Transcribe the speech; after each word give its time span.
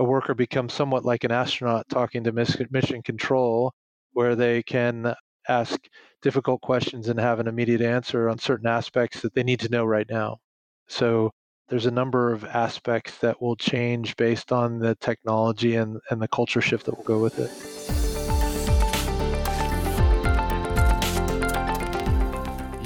a 0.00 0.04
worker 0.04 0.34
becomes 0.34 0.72
somewhat 0.72 1.04
like 1.04 1.24
an 1.24 1.30
astronaut 1.30 1.86
talking 1.90 2.24
to 2.24 2.32
mission 2.32 3.02
control, 3.02 3.74
where 4.14 4.34
they 4.34 4.62
can 4.62 5.14
ask 5.46 5.78
difficult 6.22 6.62
questions 6.62 7.08
and 7.08 7.20
have 7.20 7.38
an 7.38 7.46
immediate 7.46 7.82
answer 7.82 8.30
on 8.30 8.38
certain 8.38 8.66
aspects 8.66 9.20
that 9.20 9.34
they 9.34 9.42
need 9.42 9.60
to 9.60 9.68
know 9.68 9.84
right 9.84 10.06
now. 10.08 10.38
So 10.88 11.32
there's 11.68 11.84
a 11.84 11.90
number 11.90 12.32
of 12.32 12.46
aspects 12.46 13.18
that 13.18 13.42
will 13.42 13.56
change 13.56 14.16
based 14.16 14.52
on 14.52 14.78
the 14.78 14.94
technology 14.96 15.76
and, 15.76 15.98
and 16.08 16.20
the 16.20 16.28
culture 16.28 16.62
shift 16.62 16.86
that 16.86 16.96
will 16.96 17.04
go 17.04 17.18
with 17.18 17.38
it. 17.38 17.50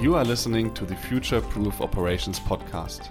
You 0.03 0.17
are 0.17 0.25
listening 0.25 0.75
to 0.75 0.85
the 0.85 0.97
Future 0.97 1.41
Proof 1.41 1.81
Operations 1.81 2.41
podcast. 2.41 3.09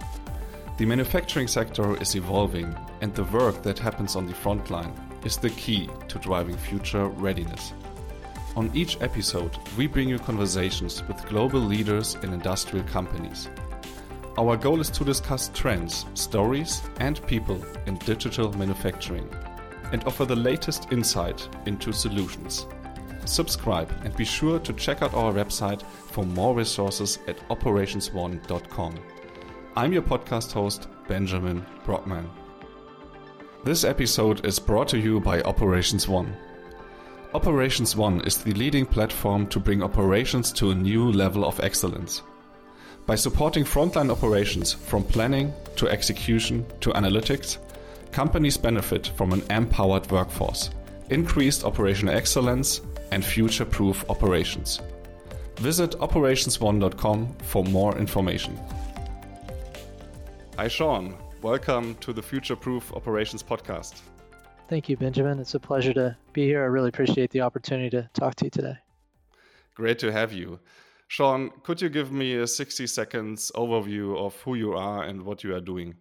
The 0.76 0.86
manufacturing 0.88 1.48
sector 1.48 1.96
is 2.02 2.16
evolving, 2.16 2.76
and 3.02 3.14
the 3.14 3.26
work 3.26 3.62
that 3.62 3.78
happens 3.78 4.16
on 4.16 4.26
the 4.26 4.34
front 4.34 4.72
line 4.72 4.92
is 5.24 5.38
the 5.38 5.52
key 5.52 5.88
to 6.08 6.18
driving 6.18 6.58
future 6.58 7.10
readiness. 7.10 7.74
On 8.56 8.72
each 8.74 9.00
episode, 9.00 9.56
we 9.78 9.86
bring 9.86 10.10
you 10.10 10.18
conversations 10.18 11.08
with 11.08 11.28
global 11.28 11.60
leaders 11.60 12.16
in 12.24 12.34
industrial 12.34 12.86
companies. 12.86 13.50
Our 14.36 14.58
goal 14.58 14.82
is 14.82 14.90
to 14.90 15.06
discuss 15.06 15.52
trends, 15.54 16.08
stories, 16.16 16.82
and 17.00 17.24
people 17.28 17.64
in 17.86 17.98
digital 17.98 18.52
manufacturing 18.54 19.30
and 19.92 20.04
offer 20.06 20.26
the 20.26 20.36
latest 20.36 20.92
insight 20.92 21.48
into 21.68 21.94
solutions. 21.94 22.66
Subscribe 23.26 23.92
and 24.04 24.16
be 24.16 24.26
sure 24.26 24.58
to 24.58 24.74
check 24.74 25.04
out 25.04 25.14
our 25.14 25.32
website 25.32 25.84
for 25.84 26.26
more 26.26 26.56
resources 26.56 27.20
at 27.28 27.38
operations1.com. 27.50 28.96
I'm 29.76 29.92
your 29.92 30.04
podcast 30.04 30.52
host, 30.52 30.88
Benjamin 31.08 31.66
Brockmann. 31.84 32.30
This 33.64 33.84
episode 33.84 34.46
is 34.46 34.60
brought 34.60 34.88
to 34.90 35.00
you 35.00 35.20
by 35.20 35.42
Operations 35.42 36.08
One. 36.08 36.38
Operations 37.34 37.96
One 37.96 38.22
is 38.22 38.38
the 38.38 38.54
leading 38.54 38.86
platform 38.86 39.48
to 39.48 39.60
bring 39.60 39.82
operations 39.82 40.52
to 40.54 40.70
a 40.70 40.76
new 40.76 41.12
level 41.12 41.44
of 41.44 41.60
excellence. 41.60 42.22
By 43.08 43.16
supporting 43.16 43.64
frontline 43.64 44.12
operations 44.12 44.74
from 44.74 45.04
planning 45.04 45.52
to 45.78 45.90
execution 45.90 46.68
to 46.82 46.92
analytics, 46.92 47.58
companies 48.12 48.58
benefit 48.58 49.08
from 49.16 49.34
an 49.34 49.42
empowered 49.50 50.12
workforce, 50.12 50.70
increased 51.10 51.64
operational 51.64 52.14
excellence, 52.14 52.82
and 53.12 53.26
future 53.26 53.66
proof 53.66 54.08
operations. 54.08 54.82
Visit 55.56 55.94
operations1.com 55.94 57.36
for 57.42 57.64
more 57.64 57.98
information. 57.98 58.60
Hi, 60.56 60.68
Sean. 60.68 61.18
Welcome 61.42 61.96
to 61.96 62.14
the 62.14 62.22
Future 62.22 62.56
Proof 62.56 62.94
Operations 62.94 63.42
podcast. 63.42 64.02
Thank 64.70 64.88
you, 64.88 64.96
Benjamin. 64.96 65.40
It's 65.40 65.56
a 65.56 65.60
pleasure 65.60 65.94
to 65.94 66.16
be 66.32 66.46
here. 66.46 66.62
I 66.62 66.68
really 66.68 66.90
appreciate 66.90 67.32
the 67.32 67.42
opportunity 67.42 67.90
to 67.90 68.08
talk 68.14 68.36
to 68.36 68.46
you 68.46 68.52
today. 68.52 68.76
Great 69.74 69.98
to 69.98 70.12
have 70.12 70.32
you. 70.32 70.60
Sean, 71.08 71.50
could 71.64 71.82
you 71.82 71.90
give 71.90 72.12
me 72.12 72.36
a 72.36 72.46
60 72.46 72.86
seconds 72.86 73.52
overview 73.56 74.16
of 74.16 74.40
who 74.42 74.54
you 74.54 74.74
are 74.74 75.04
and 75.04 75.24
what 75.24 75.44
you 75.44 75.56
are 75.56 75.60
doing? 75.60 75.96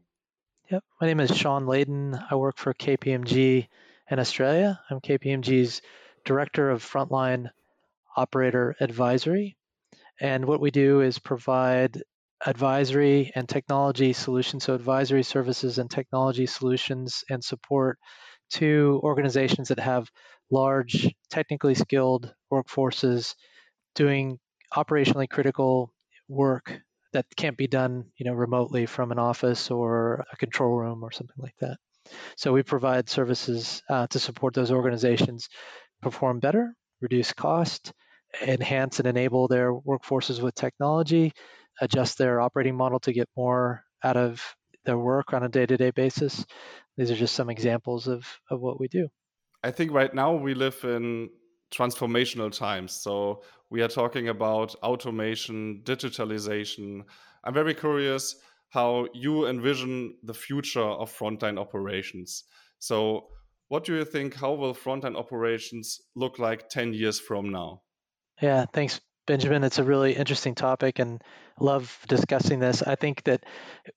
Yep. 0.70 0.84
My 1.00 1.06
name 1.06 1.20
is 1.20 1.34
Sean 1.34 1.66
Leyden. 1.66 2.20
I 2.30 2.34
work 2.34 2.58
for 2.58 2.74
KPMG 2.74 3.66
in 4.10 4.18
Australia. 4.18 4.78
I'm 4.90 5.00
KPMG's 5.00 5.80
Director 6.26 6.68
of 6.70 6.84
Frontline 6.84 7.48
Operator 8.18 8.76
Advisory. 8.80 9.56
And 10.20 10.44
what 10.44 10.60
we 10.60 10.70
do 10.70 11.00
is 11.00 11.18
provide 11.18 12.02
advisory 12.46 13.32
and 13.34 13.48
technology 13.48 14.12
solutions, 14.12 14.64
so 14.64 14.74
advisory 14.74 15.22
services 15.22 15.78
and 15.78 15.90
technology 15.90 16.46
solutions 16.46 17.24
and 17.30 17.42
support 17.42 17.98
to 18.50 19.00
organizations 19.02 19.68
that 19.68 19.78
have 19.78 20.10
large, 20.50 21.08
technically 21.30 21.74
skilled 21.74 22.34
workforces 22.52 23.34
doing 23.94 24.38
operationally 24.74 25.28
critical 25.28 25.92
work 26.28 26.80
that 27.12 27.26
can't 27.36 27.56
be 27.56 27.66
done, 27.66 28.04
you 28.16 28.24
know, 28.24 28.32
remotely 28.32 28.86
from 28.86 29.12
an 29.12 29.18
office 29.18 29.70
or 29.70 30.24
a 30.32 30.36
control 30.36 30.76
room 30.76 31.02
or 31.02 31.12
something 31.12 31.36
like 31.38 31.56
that. 31.60 31.76
So 32.36 32.52
we 32.52 32.62
provide 32.62 33.08
services 33.08 33.82
uh, 33.88 34.06
to 34.08 34.18
support 34.18 34.54
those 34.54 34.70
organizations 34.72 35.48
perform 36.00 36.40
better, 36.40 36.74
reduce 37.00 37.32
cost, 37.32 37.92
enhance 38.42 38.98
and 38.98 39.06
enable 39.06 39.46
their 39.46 39.72
workforces 39.72 40.40
with 40.42 40.54
technology, 40.54 41.32
adjust 41.80 42.18
their 42.18 42.40
operating 42.40 42.76
model 42.76 43.00
to 43.00 43.12
get 43.12 43.28
more 43.36 43.84
out 44.02 44.16
of 44.16 44.42
their 44.84 44.98
work 44.98 45.32
on 45.32 45.44
a 45.44 45.48
day-to-day 45.48 45.90
basis 45.90 46.44
these 46.96 47.10
are 47.10 47.16
just 47.16 47.34
some 47.34 47.50
examples 47.50 48.06
of, 48.06 48.26
of 48.50 48.60
what 48.60 48.78
we 48.78 48.88
do. 48.88 49.08
I 49.64 49.70
think 49.70 49.92
right 49.92 50.12
now 50.12 50.34
we 50.34 50.54
live 50.54 50.78
in 50.84 51.30
transformational 51.72 52.56
times. 52.56 52.92
So 52.92 53.42
we 53.70 53.82
are 53.82 53.88
talking 53.88 54.28
about 54.28 54.74
automation, 54.82 55.82
digitalization. 55.84 57.02
I'm 57.44 57.54
very 57.54 57.74
curious 57.74 58.36
how 58.68 59.06
you 59.14 59.46
envision 59.46 60.16
the 60.22 60.34
future 60.34 60.80
of 60.80 61.16
frontline 61.16 61.58
operations. 61.58 62.44
So, 62.78 63.28
what 63.68 63.84
do 63.84 63.94
you 63.94 64.04
think? 64.04 64.34
How 64.34 64.52
will 64.52 64.74
frontline 64.74 65.16
operations 65.16 65.98
look 66.14 66.38
like 66.38 66.68
10 66.68 66.92
years 66.92 67.18
from 67.18 67.50
now? 67.50 67.80
Yeah, 68.40 68.66
thanks, 68.74 69.00
Benjamin. 69.26 69.64
It's 69.64 69.78
a 69.78 69.84
really 69.84 70.14
interesting 70.14 70.54
topic 70.54 70.98
and 70.98 71.22
love 71.60 71.96
discussing 72.08 72.58
this. 72.58 72.82
I 72.82 72.96
think 72.96 73.22
that 73.24 73.44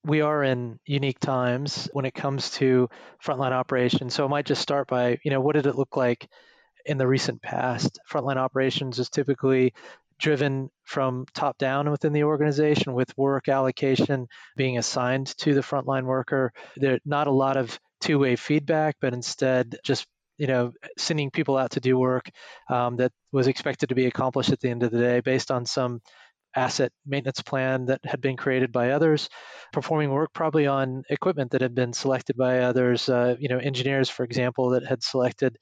we 0.04 0.22
are 0.22 0.44
in 0.44 0.80
unique 0.86 1.20
times 1.20 1.90
when 1.94 2.06
it 2.06 2.14
comes 2.14 2.52
to 2.52 2.90
frontline 3.24 3.52
operations. 3.52 4.14
So 4.14 4.26
I 4.26 4.28
might 4.28 4.46
just 4.46 4.62
start 4.62 4.88
by, 4.88 5.18
you 5.24 5.32
know, 5.32 5.42
what 5.42 5.56
did 5.56 5.66
it 5.66 5.76
look 5.76 5.98
like 5.98 6.30
in 6.86 6.98
the 6.98 7.08
recent 7.08 7.42
past? 7.42 8.00
Frontline 8.10 8.38
operations 8.38 9.00
is 9.00 9.10
typically 9.10 9.74
driven 10.20 10.70
from 10.84 11.26
top 11.34 11.58
down 11.58 11.90
within 11.92 12.14
the 12.14 12.24
organization 12.24 12.94
with 12.94 13.18
work 13.18 13.50
allocation 13.50 14.28
being 14.56 14.78
assigned 14.78 15.28
to 15.38 15.54
the 15.54 15.62
frontline 15.62 16.06
worker. 16.06 16.54
There's 16.78 17.02
not 17.06 17.28
a 17.28 17.32
lot 17.32 17.58
of 17.58 17.80
two-way 18.00 18.36
feedback, 18.36 18.96
but 19.02 19.14
instead 19.14 19.78
just 19.84 20.06
you 20.38 20.48
know, 20.48 20.72
sending 20.98 21.32
people 21.32 21.58
out 21.58 21.72
to 21.72 21.80
do 21.80 21.98
work 21.98 22.30
um, 22.70 22.98
that 22.98 23.12
was 23.32 23.48
expected 23.48 23.90
to 23.90 23.96
be 23.96 24.06
accomplished 24.06 24.52
at 24.52 24.60
the 24.60 24.70
end 24.70 24.84
of 24.84 24.92
the 24.92 25.00
day 25.00 25.20
based 25.22 25.52
on 25.52 25.66
some 25.66 26.02
asset 26.56 26.92
maintenance 27.06 27.42
plan 27.42 27.86
that 27.86 28.00
had 28.06 28.22
been 28.22 28.38
created 28.38 28.72
by 28.72 28.92
others, 28.92 29.30
performing 29.74 30.10
work 30.10 30.32
probably 30.34 30.68
on 30.68 31.04
equipment 31.10 31.52
that 31.52 31.62
had 31.62 31.76
been 31.76 31.94
selected 31.94 32.38
by 32.38 32.60
others, 32.60 33.10
uh, 33.10 33.36
you 33.40 33.50
know, 33.50 33.58
engineers, 33.58 34.10
for 34.10 34.24
example, 34.24 34.70
that 34.70 34.86
had 34.86 35.04
selected 35.04 35.58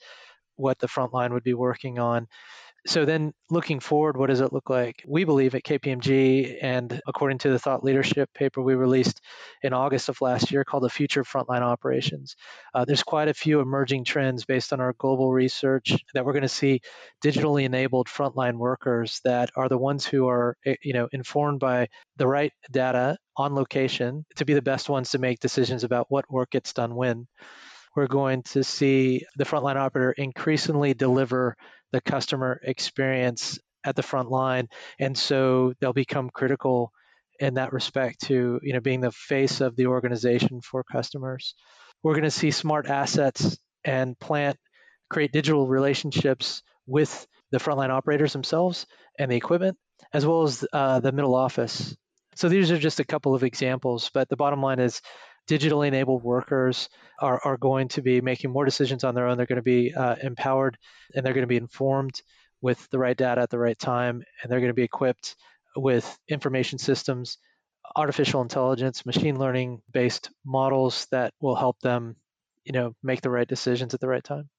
what 0.56 0.78
the 0.80 0.88
front 0.88 1.14
line 1.14 1.34
would 1.34 1.44
be 1.44 1.56
working 1.56 1.98
on 1.98 2.28
so 2.86 3.06
then 3.06 3.34
looking 3.50 3.80
forward, 3.80 4.18
what 4.18 4.28
does 4.28 4.42
it 4.42 4.52
look 4.52 4.70
like? 4.70 5.04
We 5.08 5.24
believe 5.24 5.56
at 5.56 5.64
KPMG, 5.64 6.58
and 6.62 7.02
according 7.08 7.38
to 7.40 7.50
the 7.50 7.60
thought 7.60 7.84
leadership 7.84 8.30
paper 8.34 8.62
we 8.62 8.76
released 8.76 9.22
in 9.62 9.74
August 9.74 10.10
of 10.10 10.20
last 10.20 10.52
year 10.52 10.66
called 10.66 10.84
The 10.84 10.90
Future 10.90 11.22
of 11.22 11.28
Frontline 11.28 11.62
Operations, 11.62 12.36
uh, 12.74 12.84
there's 12.84 13.04
quite 13.04 13.30
a 13.30 13.34
few 13.34 13.62
emerging 13.62 14.04
trends 14.04 14.44
based 14.44 14.74
on 14.74 14.82
our 14.82 14.94
global 14.98 15.32
research 15.32 15.96
that 16.14 16.26
we're 16.26 16.34
going 16.34 16.42
to 16.42 16.50
see 16.50 16.82
digitally 17.24 17.64
enabled 17.64 18.08
frontline 18.08 18.58
workers 18.58 19.22
that 19.24 19.50
are 19.56 19.70
the 19.70 19.78
ones 19.78 20.06
who 20.06 20.28
are 20.28 20.58
eh, 20.66 20.76
you 20.84 20.94
know, 20.94 21.08
informed 21.14 21.60
by 21.60 21.88
the 22.18 22.28
right 22.28 22.52
data 22.70 23.18
on 23.38 23.56
location 23.56 24.26
to 24.36 24.46
be 24.46 24.54
the 24.54 24.62
best 24.62 24.90
ones 24.90 25.12
to 25.12 25.20
make 25.20 25.40
decisions 25.40 25.84
about 25.84 26.08
what 26.10 26.30
work 26.30 26.52
gets 26.52 26.74
done 26.74 26.96
when 26.96 27.28
we're 27.96 28.08
going 28.08 28.44
to 28.44 28.64
see 28.64 29.24
the 29.38 29.46
frontline 29.46 29.76
operator 29.76 30.12
increasingly 30.12 30.94
deliver 30.94 31.56
the 31.94 32.02
customer 32.02 32.60
experience 32.62 33.60
at 33.86 33.96
the 33.96 34.04
front 34.04 34.30
line. 34.30 34.68
And 35.00 35.18
so 35.18 35.74
they'll 35.80 35.94
become 35.94 36.30
critical 36.30 36.92
in 37.40 37.56
that 37.56 37.74
respect 37.74 38.22
to 38.22 38.60
you 38.62 38.74
know 38.74 38.80
being 38.80 39.02
the 39.02 39.12
face 39.12 39.62
of 39.62 39.76
the 39.76 39.88
organization 39.88 40.62
for 40.62 40.84
customers. 40.84 41.56
We're 42.04 42.14
going 42.14 42.24
to 42.24 42.32
see 42.32 42.52
smart 42.52 42.88
assets 42.88 43.58
and 43.86 44.20
plant 44.20 44.58
create 45.10 45.32
digital 45.32 45.68
relationships 45.68 46.64
with 46.86 47.28
the 47.52 47.60
frontline 47.60 47.90
operators 47.90 48.34
themselves 48.34 48.86
and 49.18 49.32
the 49.32 49.36
equipment, 49.36 49.78
as 50.12 50.26
well 50.26 50.44
as 50.44 50.66
uh, 50.74 51.00
the 51.00 51.12
middle 51.12 51.36
office. 51.36 51.96
So 52.36 52.50
these 52.50 52.72
are 52.72 52.80
just 52.80 53.00
a 53.00 53.06
couple 53.06 53.36
of 53.36 53.44
examples, 53.44 54.10
but 54.14 54.28
the 54.28 54.36
bottom 54.36 54.62
line 54.62 54.80
is 54.80 55.02
digitally 55.48 55.88
enabled 55.88 56.24
workers 56.24 56.90
are, 57.20 57.40
are 57.44 57.58
going 57.58 57.88
to 57.90 58.02
be 58.02 58.22
making 58.22 58.52
more 58.52 58.66
decisions 58.66 59.04
on 59.04 59.16
their 59.16 59.28
own. 59.28 59.38
They're 59.38 59.46
going 59.46 59.58
to 59.58 59.62
be 59.62 59.94
uh, 59.94 60.16
empowered 60.22 60.78
and 61.16 61.26
they're 61.26 61.34
going 61.34 61.44
to 61.44 61.48
be 61.48 61.58
informed 61.58 62.22
with 62.62 62.90
the 62.92 63.00
right 63.00 63.18
data 63.18 63.42
at 63.42 63.50
the 63.50 63.60
right 63.60 63.78
time, 63.78 64.24
and 64.42 64.50
they're 64.50 64.62
going 64.62 64.70
to 64.70 64.74
be 64.74 64.84
equipped 64.84 65.36
with 65.76 66.18
information 66.30 66.80
systems, 66.80 67.38
artificial 67.96 68.42
intelligence, 68.42 69.06
machine 69.06 69.38
learning 69.38 69.82
based 69.92 70.30
models 70.46 71.06
that 71.12 71.34
will 71.42 71.56
help 71.56 71.78
them, 71.82 72.16
you 72.64 72.72
know, 72.72 72.96
make 73.04 73.22
the 73.22 73.30
right 73.30 73.48
decisions 73.48 73.94
at 73.94 74.00
the 74.00 74.08
right 74.08 74.24
time. 74.24 74.50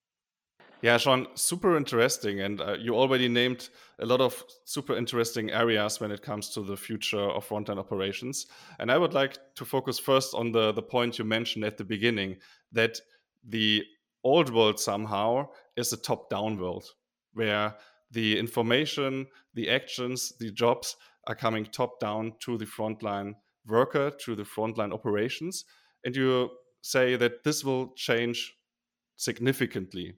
Yeah, 0.85 0.99
Sean, 0.99 1.29
super 1.35 1.79
interesting. 1.79 2.41
And 2.43 2.61
uh, 2.61 2.75
you 2.79 2.95
already 2.95 3.27
named 3.27 3.71
a 4.01 4.05
lot 4.05 4.21
of 4.21 4.45
super 4.67 4.95
interesting 4.95 5.51
areas 5.51 5.99
when 5.99 6.13
it 6.13 6.21
comes 6.21 6.51
to 6.51 6.61
the 6.61 6.77
future 6.77 7.23
of 7.23 7.49
frontline 7.49 7.79
operations. 7.79 8.49
And 8.79 8.93
I 8.93 8.99
would 8.99 9.15
like 9.15 9.39
to 9.55 9.65
focus 9.65 9.99
first 9.99 10.35
on 10.35 10.53
the, 10.53 10.73
the 10.73 10.83
point 10.83 11.19
you 11.19 11.25
mentioned 11.25 11.65
at 11.65 11.79
the 11.79 11.85
beginning 11.85 12.37
that 12.73 13.01
the 13.49 13.83
old 14.25 14.53
world 14.53 14.79
somehow 14.79 15.49
is 15.75 15.91
a 15.95 15.97
top 15.97 16.29
down 16.29 16.59
world 16.59 16.85
where 17.33 17.75
the 18.11 18.39
information, 18.39 19.27
the 19.55 19.71
actions, 19.71 20.35
the 20.39 20.51
jobs 20.51 20.97
are 21.29 21.35
coming 21.35 21.65
top 21.65 21.99
down 21.99 22.35
to 22.41 22.59
the 22.59 22.67
frontline 22.67 23.33
worker, 23.67 24.11
to 24.11 24.35
the 24.35 24.43
frontline 24.43 24.93
operations. 24.93 25.65
And 26.05 26.15
you 26.15 26.51
say 26.83 27.17
that 27.17 27.43
this 27.43 27.65
will 27.65 27.95
change 27.97 28.55
significantly. 29.17 30.17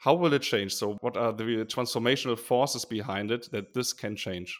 How 0.00 0.14
will 0.14 0.32
it 0.32 0.40
change? 0.40 0.74
So, 0.74 0.96
what 1.02 1.18
are 1.18 1.32
the 1.32 1.64
transformational 1.66 2.38
forces 2.38 2.86
behind 2.86 3.30
it 3.30 3.50
that 3.52 3.74
this 3.74 3.92
can 3.92 4.16
change? 4.16 4.58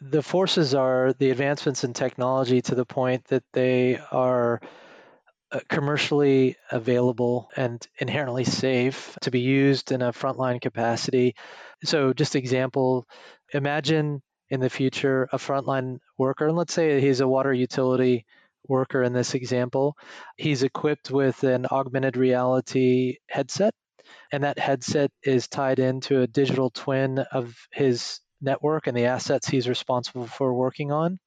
The 0.00 0.22
forces 0.22 0.74
are 0.74 1.12
the 1.12 1.30
advancements 1.30 1.84
in 1.84 1.92
technology 1.92 2.60
to 2.62 2.74
the 2.74 2.84
point 2.84 3.24
that 3.26 3.44
they 3.52 3.98
are 4.10 4.60
uh, 5.52 5.60
commercially 5.68 6.56
available 6.72 7.48
and 7.56 7.86
inherently 7.98 8.42
safe 8.42 9.16
to 9.22 9.30
be 9.30 9.38
used 9.38 9.92
in 9.92 10.02
a 10.02 10.12
frontline 10.12 10.60
capacity. 10.60 11.36
So, 11.84 12.12
just 12.12 12.34
example, 12.34 13.06
imagine 13.54 14.20
in 14.50 14.58
the 14.58 14.68
future 14.68 15.28
a 15.32 15.38
frontline 15.38 15.98
worker, 16.18 16.48
and 16.48 16.56
let's 16.56 16.74
say 16.74 17.00
he's 17.00 17.20
a 17.20 17.28
water 17.28 17.52
utility 17.52 18.26
worker 18.68 19.04
in 19.04 19.12
this 19.12 19.34
example. 19.34 19.96
He's 20.36 20.64
equipped 20.64 21.12
with 21.12 21.44
an 21.44 21.66
augmented 21.70 22.16
reality 22.16 23.18
headset, 23.28 23.72
and 24.32 24.44
that 24.44 24.58
headset 24.58 25.10
is 25.22 25.48
tied 25.48 25.78
into 25.78 26.20
a 26.20 26.26
digital 26.26 26.70
twin 26.70 27.18
of 27.18 27.54
his 27.72 28.20
network 28.40 28.86
and 28.86 28.96
the 28.96 29.06
assets 29.06 29.48
he's 29.48 29.68
responsible 29.68 30.26
for 30.26 30.52
working 30.52 30.92
on 30.92 31.18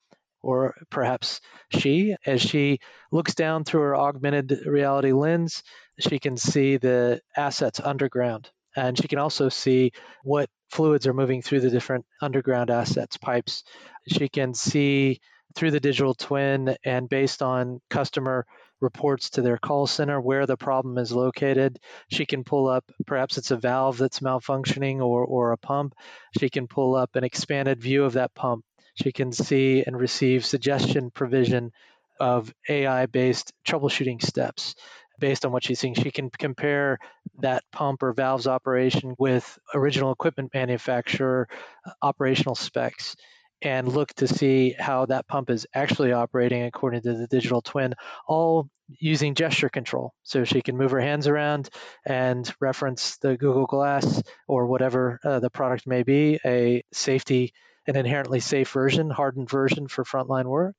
or 0.42 0.76
perhaps 0.90 1.42
she, 1.70 2.16
as 2.26 2.42
she 2.42 2.80
looks 3.12 3.36
down 3.36 3.64
through 3.64 3.82
her 3.82 3.96
augmented 3.96 4.66
reality 4.66 5.12
lens, 5.12 5.64
she 6.00 6.20
can 6.20 6.38
see 6.38 6.78
the 6.78 7.22
assets 7.36 7.80
underground. 7.80 8.50
And 8.76 8.98
she 8.98 9.08
can 9.08 9.20
also 9.20 9.50
see 9.50 9.92
what 10.24 10.50
fluids 10.70 11.08
are 11.08 11.14
moving 11.14 11.42
through 11.42 11.62
the 11.62 11.70
different 11.70 12.06
underground 12.22 12.70
assets, 12.70 13.18
pipes. 13.18 13.64
She 14.08 14.30
can 14.30 14.54
see 14.54 15.20
through 15.56 15.72
the 15.72 15.80
digital 15.80 16.14
twin 16.14 16.78
and 16.86 17.10
based 17.10 17.42
on 17.42 17.82
customer 17.90 18.46
reports 18.82 19.32
to 19.32 19.42
their 19.42 19.58
call 19.58 19.88
center 19.88 20.20
where 20.20 20.46
the 20.46 20.58
problem 20.58 20.98
is 20.98 21.12
located. 21.12 21.80
She 22.10 22.26
can 22.26 22.44
pull 22.44 22.68
up, 22.68 22.86
perhaps 23.06 23.38
it's 23.38 23.52
a 23.52 23.58
valve 23.58 23.98
that's 23.98 24.20
malfunctioning 24.20 25.00
or, 25.00 25.24
or 25.26 25.52
a 25.52 25.58
pump. 25.58 25.96
She 26.40 26.50
can 26.50 26.68
pull 26.68 26.96
up 26.96 27.16
an 27.16 27.24
expanded 27.24 27.82
view 27.82 28.04
of 28.04 28.14
that 28.14 28.34
pump 28.34 28.64
she 29.02 29.12
can 29.12 29.32
see 29.32 29.84
and 29.86 29.98
receive 29.98 30.46
suggestion 30.46 31.10
provision 31.12 31.72
of 32.20 32.54
AI 32.68 33.06
based 33.06 33.54
troubleshooting 33.66 34.22
steps 34.22 34.76
based 35.20 35.46
on 35.46 35.52
what 35.52 35.64
she's 35.64 35.80
seeing. 35.80 35.94
She 35.94 36.12
can 36.12 36.30
compare 36.30 37.00
that 37.40 37.64
pump 37.72 38.04
or 38.04 38.14
valve's 38.14 38.48
operation 38.48 39.16
with 39.18 39.58
original 39.74 40.12
equipment 40.12 40.54
manufacturer 40.54 41.48
uh, 41.86 41.92
operational 42.02 42.56
specs 42.56 43.16
and 43.62 43.88
look 43.88 44.14
to 44.16 44.28
see 44.28 44.76
how 44.78 45.06
that 45.06 45.28
pump 45.28 45.50
is 45.50 45.68
actually 45.74 46.12
operating 46.12 46.64
according 46.64 47.02
to 47.02 47.14
the 47.14 47.28
digital 47.28 47.62
twin, 47.62 47.94
all 48.28 48.70
using 49.00 49.36
gesture 49.36 49.70
control. 49.70 50.14
So 50.24 50.44
she 50.44 50.62
can 50.62 50.78
move 50.78 50.92
her 50.92 51.02
hands 51.02 51.28
around 51.28 51.70
and 52.06 52.52
reference 52.60 53.18
the 53.18 53.38
Google 53.38 53.66
Glass 53.66 54.24
or 54.48 54.66
whatever 54.66 55.20
uh, 55.24 55.40
the 55.40 55.50
product 55.50 55.86
may 55.86 56.04
be, 56.04 56.40
a 56.46 56.84
safety 56.94 57.54
an 57.90 57.96
inherently 57.96 58.40
safe 58.40 58.72
version, 58.72 59.10
hardened 59.10 59.50
version 59.50 59.88
for 59.88 60.04
frontline 60.04 60.46
work. 60.46 60.76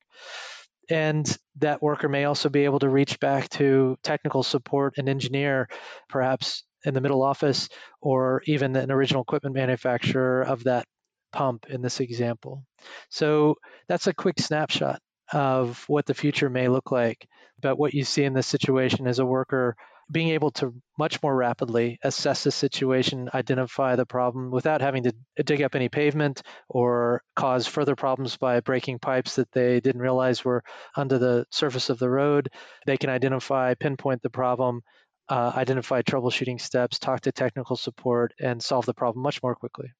And 0.88 1.26
that 1.56 1.82
worker 1.82 2.08
may 2.08 2.24
also 2.24 2.48
be 2.48 2.64
able 2.64 2.78
to 2.80 2.88
reach 2.88 3.18
back 3.20 3.48
to 3.50 3.98
technical 4.02 4.42
support 4.42 4.94
and 4.96 5.08
engineer, 5.08 5.68
perhaps 6.08 6.64
in 6.84 6.94
the 6.94 7.00
middle 7.00 7.22
office, 7.22 7.68
or 8.00 8.42
even 8.46 8.74
an 8.76 8.90
original 8.90 9.22
equipment 9.22 9.54
manufacturer 9.54 10.42
of 10.42 10.64
that 10.64 10.86
pump 11.32 11.66
in 11.68 11.82
this 11.82 12.00
example. 12.00 12.64
So 13.10 13.56
that's 13.88 14.06
a 14.06 14.14
quick 14.14 14.38
snapshot 14.38 15.00
of 15.32 15.84
what 15.88 16.06
the 16.06 16.14
future 16.14 16.50
may 16.50 16.68
look 16.68 16.90
like. 16.90 17.28
But 17.60 17.78
what 17.78 17.94
you 17.94 18.04
see 18.04 18.24
in 18.24 18.34
this 18.34 18.46
situation 18.46 19.06
is 19.06 19.18
a 19.18 19.26
worker 19.26 19.76
being 20.10 20.30
able 20.30 20.50
to 20.50 20.74
much 20.98 21.22
more 21.22 21.34
rapidly 21.34 21.98
assess 22.02 22.42
the 22.42 22.50
situation, 22.50 23.30
identify 23.32 23.94
the 23.96 24.06
problem 24.06 24.50
without 24.50 24.80
having 24.80 25.04
to 25.04 25.14
dig 25.44 25.62
up 25.62 25.74
any 25.74 25.88
pavement 25.88 26.42
or 26.68 27.22
cause 27.36 27.66
further 27.66 27.94
problems 27.94 28.36
by 28.36 28.60
breaking 28.60 28.98
pipes 28.98 29.36
that 29.36 29.50
they 29.52 29.80
didn't 29.80 30.00
realize 30.00 30.44
were 30.44 30.64
under 30.96 31.18
the 31.18 31.46
surface 31.50 31.90
of 31.90 31.98
the 31.98 32.10
road. 32.10 32.48
They 32.86 32.96
can 32.96 33.10
identify, 33.10 33.74
pinpoint 33.74 34.22
the 34.22 34.30
problem, 34.30 34.82
uh, 35.28 35.52
identify 35.54 36.02
troubleshooting 36.02 36.60
steps, 36.60 36.98
talk 36.98 37.20
to 37.20 37.32
technical 37.32 37.76
support, 37.76 38.34
and 38.40 38.60
solve 38.60 38.86
the 38.86 38.94
problem 38.94 39.22
much 39.22 39.42
more 39.42 39.54
quickly. 39.54 39.92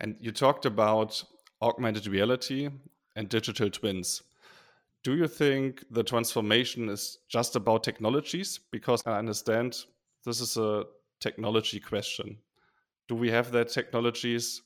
And 0.00 0.16
you 0.20 0.32
talked 0.32 0.66
about 0.66 1.22
augmented 1.60 2.06
reality 2.06 2.70
and 3.16 3.28
digital 3.28 3.70
twins 3.70 4.22
do 5.02 5.16
you 5.16 5.26
think 5.26 5.84
the 5.90 6.04
transformation 6.04 6.88
is 6.90 7.18
just 7.28 7.56
about 7.56 7.82
technologies? 7.82 8.60
Because 8.70 9.02
I 9.06 9.18
understand 9.18 9.84
this 10.24 10.40
is 10.40 10.56
a 10.58 10.84
technology 11.20 11.80
question. 11.80 12.36
Do 13.08 13.14
we 13.14 13.30
have 13.30 13.50
that 13.52 13.70
technologies 13.70 14.62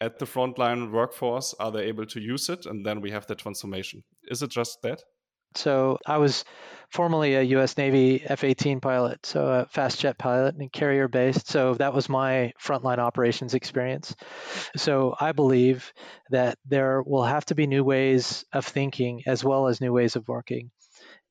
at 0.00 0.18
the 0.18 0.24
frontline 0.24 0.92
workforce? 0.92 1.52
Are 1.58 1.72
they 1.72 1.84
able 1.84 2.06
to 2.06 2.20
use 2.20 2.48
it? 2.48 2.66
And 2.66 2.86
then 2.86 3.00
we 3.00 3.10
have 3.10 3.26
the 3.26 3.34
transformation. 3.34 4.04
Is 4.28 4.42
it 4.42 4.50
just 4.50 4.82
that? 4.82 5.02
So 5.56 5.98
I 6.06 6.18
was 6.18 6.44
formerly 6.90 7.34
a 7.34 7.42
U.S. 7.42 7.76
Navy 7.76 8.22
F-18 8.24 8.80
pilot, 8.80 9.24
so 9.26 9.46
a 9.46 9.66
fast 9.66 10.00
jet 10.00 10.18
pilot 10.18 10.54
and 10.54 10.72
carrier 10.72 11.08
based. 11.08 11.48
So 11.48 11.74
that 11.74 11.94
was 11.94 12.08
my 12.08 12.52
frontline 12.62 12.98
operations 12.98 13.54
experience. 13.54 14.14
So 14.76 15.14
I 15.20 15.32
believe 15.32 15.92
that 16.30 16.58
there 16.64 17.02
will 17.02 17.24
have 17.24 17.44
to 17.46 17.54
be 17.54 17.66
new 17.66 17.84
ways 17.84 18.44
of 18.52 18.64
thinking 18.64 19.22
as 19.26 19.44
well 19.44 19.66
as 19.66 19.80
new 19.80 19.92
ways 19.92 20.16
of 20.16 20.28
working. 20.28 20.70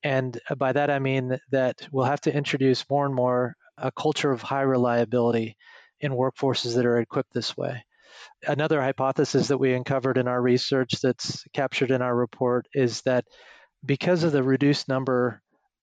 And 0.04 0.40
by 0.58 0.74
that 0.74 0.92
I 0.92 1.00
mean 1.00 1.40
that 1.52 1.88
we'll 1.92 2.06
have 2.06 2.22
to 2.22 2.36
introduce 2.36 2.88
more 2.90 3.06
and 3.06 3.16
more 3.16 3.56
a 3.78 3.92
culture 3.92 4.32
of 4.32 4.42
high 4.42 4.62
reliability 4.62 5.58
in 6.00 6.12
workforces 6.12 6.76
that 6.76 6.86
are 6.86 7.00
equipped 7.00 7.34
this 7.34 7.58
way. 7.58 7.84
Another 8.48 8.82
hypothesis 8.82 9.48
that 9.48 9.58
we 9.58 9.74
uncovered 9.74 10.18
in 10.18 10.28
our 10.28 10.42
research 10.42 11.02
that's 11.02 11.44
captured 11.54 11.92
in 11.92 12.02
our 12.02 12.16
report 12.16 12.68
is 12.74 13.02
that 13.02 13.26
because 13.86 14.24
of 14.24 14.32
the 14.32 14.44
reduced 14.44 14.88
number 14.88 15.42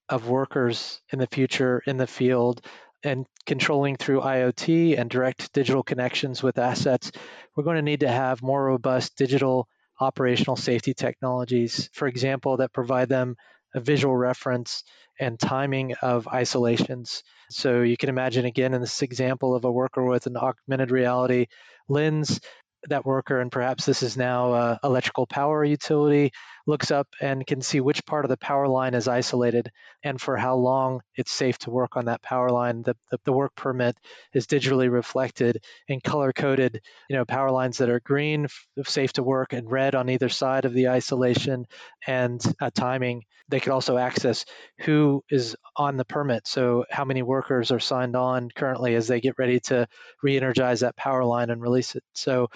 of 0.09 0.29
workers 0.29 1.01
in 1.13 1.19
the 1.19 1.27
future 1.27 1.83
in 1.87 1.97
the 1.97 2.07
field 2.07 2.65
and 3.05 3.27
controlling 3.47 3.97
through 3.97 4.21
IoT 4.21 4.99
and 4.99 5.11
direct 5.11 5.53
digital 5.53 5.83
connections 5.83 6.43
with 6.43 6.59
assets, 6.59 7.11
we're 7.57 7.65
going 7.65 7.77
to 7.77 7.83
need 7.83 8.01
to 8.01 8.09
have 8.09 8.43
more 8.43 8.65
robust 8.65 9.17
digital 9.17 9.69
operational 10.01 10.57
safety 10.57 10.95
technologies, 10.95 11.89
for 11.93 12.09
example, 12.09 12.59
that 12.59 12.73
provide 12.73 13.09
them 13.09 13.37
a 13.75 13.81
visual 13.81 14.17
reference 14.17 14.85
and 15.19 15.39
timing 15.39 15.95
of 16.03 16.29
isolations. 16.29 17.23
So 17.51 17.83
you 17.83 17.97
can 17.97 18.09
imagine 18.09 18.45
again 18.45 18.75
in 18.75 18.81
this 18.81 19.03
example 19.03 19.55
of 19.55 19.65
a 19.65 19.73
worker 19.73 20.05
with 20.05 20.27
an 20.27 20.37
augmented 20.37 20.91
reality 20.91 21.47
lens 21.89 22.41
that 22.89 23.07
worker, 23.07 23.41
and 23.41 23.53
perhaps 23.53 23.87
this 23.87 24.03
is 24.03 24.17
now 24.17 24.55
a 24.55 24.81
electrical 24.83 25.27
power 25.27 25.65
utility, 25.65 26.33
looks 26.67 26.91
up 26.91 27.09
and 27.21 27.47
can 27.47 27.61
see 27.61 27.81
which 27.81 28.05
part 28.07 28.25
of 28.25 28.29
the 28.29 28.37
power 28.37 28.69
line 28.69 28.95
is 28.95 29.09
isolated 29.09 29.71
and 30.05 30.21
for 30.21 30.37
how 30.37 30.55
long 30.57 31.01
it's 31.17 31.33
safe 31.33 31.59
to 31.59 31.71
work 31.71 31.97
on 31.97 32.07
that 32.07 32.23
power 32.23 32.51
line. 32.51 32.83
The, 32.83 32.97
the, 33.11 33.19
the 33.25 33.33
work 33.33 33.55
permit 33.57 33.97
is 34.33 34.47
digitally 34.47 34.91
reflected 34.91 35.63
and 35.89 36.03
color 36.03 36.33
coded, 36.33 36.81
you 37.09 37.17
know, 37.17 37.25
power 37.25 37.51
lines 37.51 37.79
that 37.79 37.91
are 37.91 38.01
green, 38.01 38.47
safe 38.85 39.13
to 39.15 39.23
work, 39.23 39.53
and 39.53 39.71
red 39.71 39.95
on 39.95 40.09
either 40.09 40.29
side 40.29 40.65
of 40.65 40.75
the 40.75 40.89
isolation 40.89 41.67
and 42.07 42.43
uh, 42.61 42.71
timing. 42.75 43.23
They 43.49 43.61
could 43.61 43.73
also 43.73 43.99
access 43.99 44.45
who 44.79 45.25
is 45.31 45.57
on 45.77 45.97
the 45.97 46.05
permit. 46.05 46.47
So, 46.47 46.85
how 46.91 47.05
many 47.05 47.23
workers 47.23 47.71
are 47.71 47.81
signed 47.81 48.17
on 48.17 48.49
currently 48.55 48.95
as 48.95 49.09
they 49.09 49.21
get 49.21 49.39
ready 49.39 49.61
to 49.61 49.87
re 50.23 50.37
energize 50.37 50.81
that 50.81 50.97
power 50.97 51.25
line 51.25 51.51
and 51.51 51.61
release 51.61 51.95
it. 51.95 52.05
So, 52.15 52.49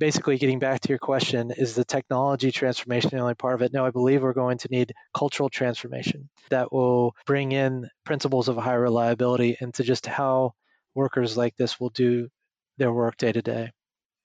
basically 0.00 0.38
getting 0.38 0.58
back 0.58 0.80
to 0.80 0.88
your 0.88 0.98
question 0.98 1.52
is 1.56 1.74
the 1.74 1.84
technology 1.84 2.50
transformation 2.50 3.10
the 3.12 3.18
only 3.18 3.34
part 3.34 3.54
of 3.54 3.62
it? 3.62 3.72
No 3.72 3.84
i 3.84 3.90
believe 3.90 4.22
we're 4.22 4.32
going 4.32 4.58
to 4.58 4.68
need 4.70 4.92
cultural 5.14 5.50
transformation 5.50 6.28
that 6.48 6.72
will 6.72 7.14
bring 7.26 7.52
in 7.52 7.88
principles 8.04 8.48
of 8.48 8.56
high 8.56 8.74
reliability 8.74 9.56
into 9.60 9.84
just 9.84 10.06
how 10.06 10.52
workers 10.94 11.36
like 11.36 11.54
this 11.56 11.78
will 11.78 11.90
do 11.90 12.28
their 12.78 12.92
work 12.92 13.16
day 13.18 13.30
to 13.30 13.42
day. 13.42 13.70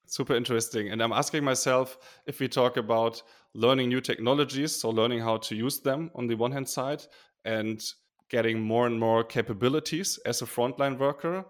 Super 0.07 0.35
interesting. 0.35 0.91
And 0.91 1.03
i'm 1.03 1.13
asking 1.13 1.43
myself 1.43 1.97
if 2.25 2.39
we 2.39 2.47
talk 2.47 2.77
about 2.77 3.21
learning 3.53 3.89
new 3.89 4.01
technologies 4.01 4.73
so 4.75 4.89
learning 4.89 5.19
how 5.19 5.37
to 5.37 5.55
use 5.55 5.81
them 5.81 6.09
on 6.15 6.27
the 6.27 6.35
one 6.35 6.53
hand 6.53 6.69
side 6.69 7.03
and 7.43 7.83
getting 8.29 8.59
more 8.61 8.87
and 8.87 8.99
more 8.99 9.23
capabilities 9.23 10.17
as 10.25 10.41
a 10.41 10.45
frontline 10.45 10.97
worker 10.97 11.45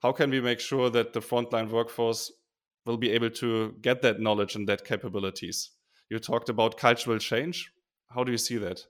how 0.00 0.10
can 0.10 0.30
we 0.30 0.40
make 0.40 0.58
sure 0.58 0.90
that 0.90 1.12
the 1.12 1.20
frontline 1.20 1.70
workforce 1.70 2.32
will 2.84 2.96
be 2.96 3.10
able 3.12 3.30
to 3.30 3.74
get 3.80 4.02
that 4.02 4.20
knowledge 4.20 4.54
and 4.56 4.68
that 4.68 4.84
capabilities. 4.84 5.70
You 6.10 6.18
talked 6.18 6.48
about 6.48 6.76
cultural 6.76 7.18
change. 7.18 7.70
How 8.10 8.24
do 8.24 8.32
you 8.32 8.38
see 8.38 8.58
that? 8.58 8.84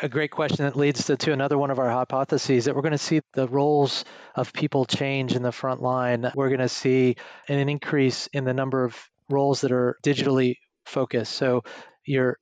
a 0.00 0.08
great 0.08 0.30
question 0.30 0.64
that 0.64 0.76
leads 0.76 1.06
to, 1.06 1.16
to 1.16 1.32
another 1.32 1.58
one 1.58 1.70
of 1.70 1.78
our 1.78 1.90
hypotheses 1.90 2.64
that 2.64 2.74
we're 2.74 2.82
going 2.82 2.92
to 2.92 2.98
see 2.98 3.20
the 3.34 3.48
roles 3.48 4.04
of 4.34 4.52
people 4.52 4.84
change 4.84 5.34
in 5.34 5.42
the 5.42 5.52
front 5.52 5.82
line. 5.82 6.30
We're 6.34 6.48
going 6.48 6.60
to 6.60 6.68
see 6.68 7.16
an 7.48 7.68
increase 7.68 8.28
in 8.32 8.44
the 8.44 8.54
number 8.54 8.84
of 8.84 8.96
roles 9.28 9.62
that 9.62 9.72
are 9.72 9.96
digitally 10.04 10.56
focused. 10.86 11.32
So 11.32 11.62
your 12.06 12.38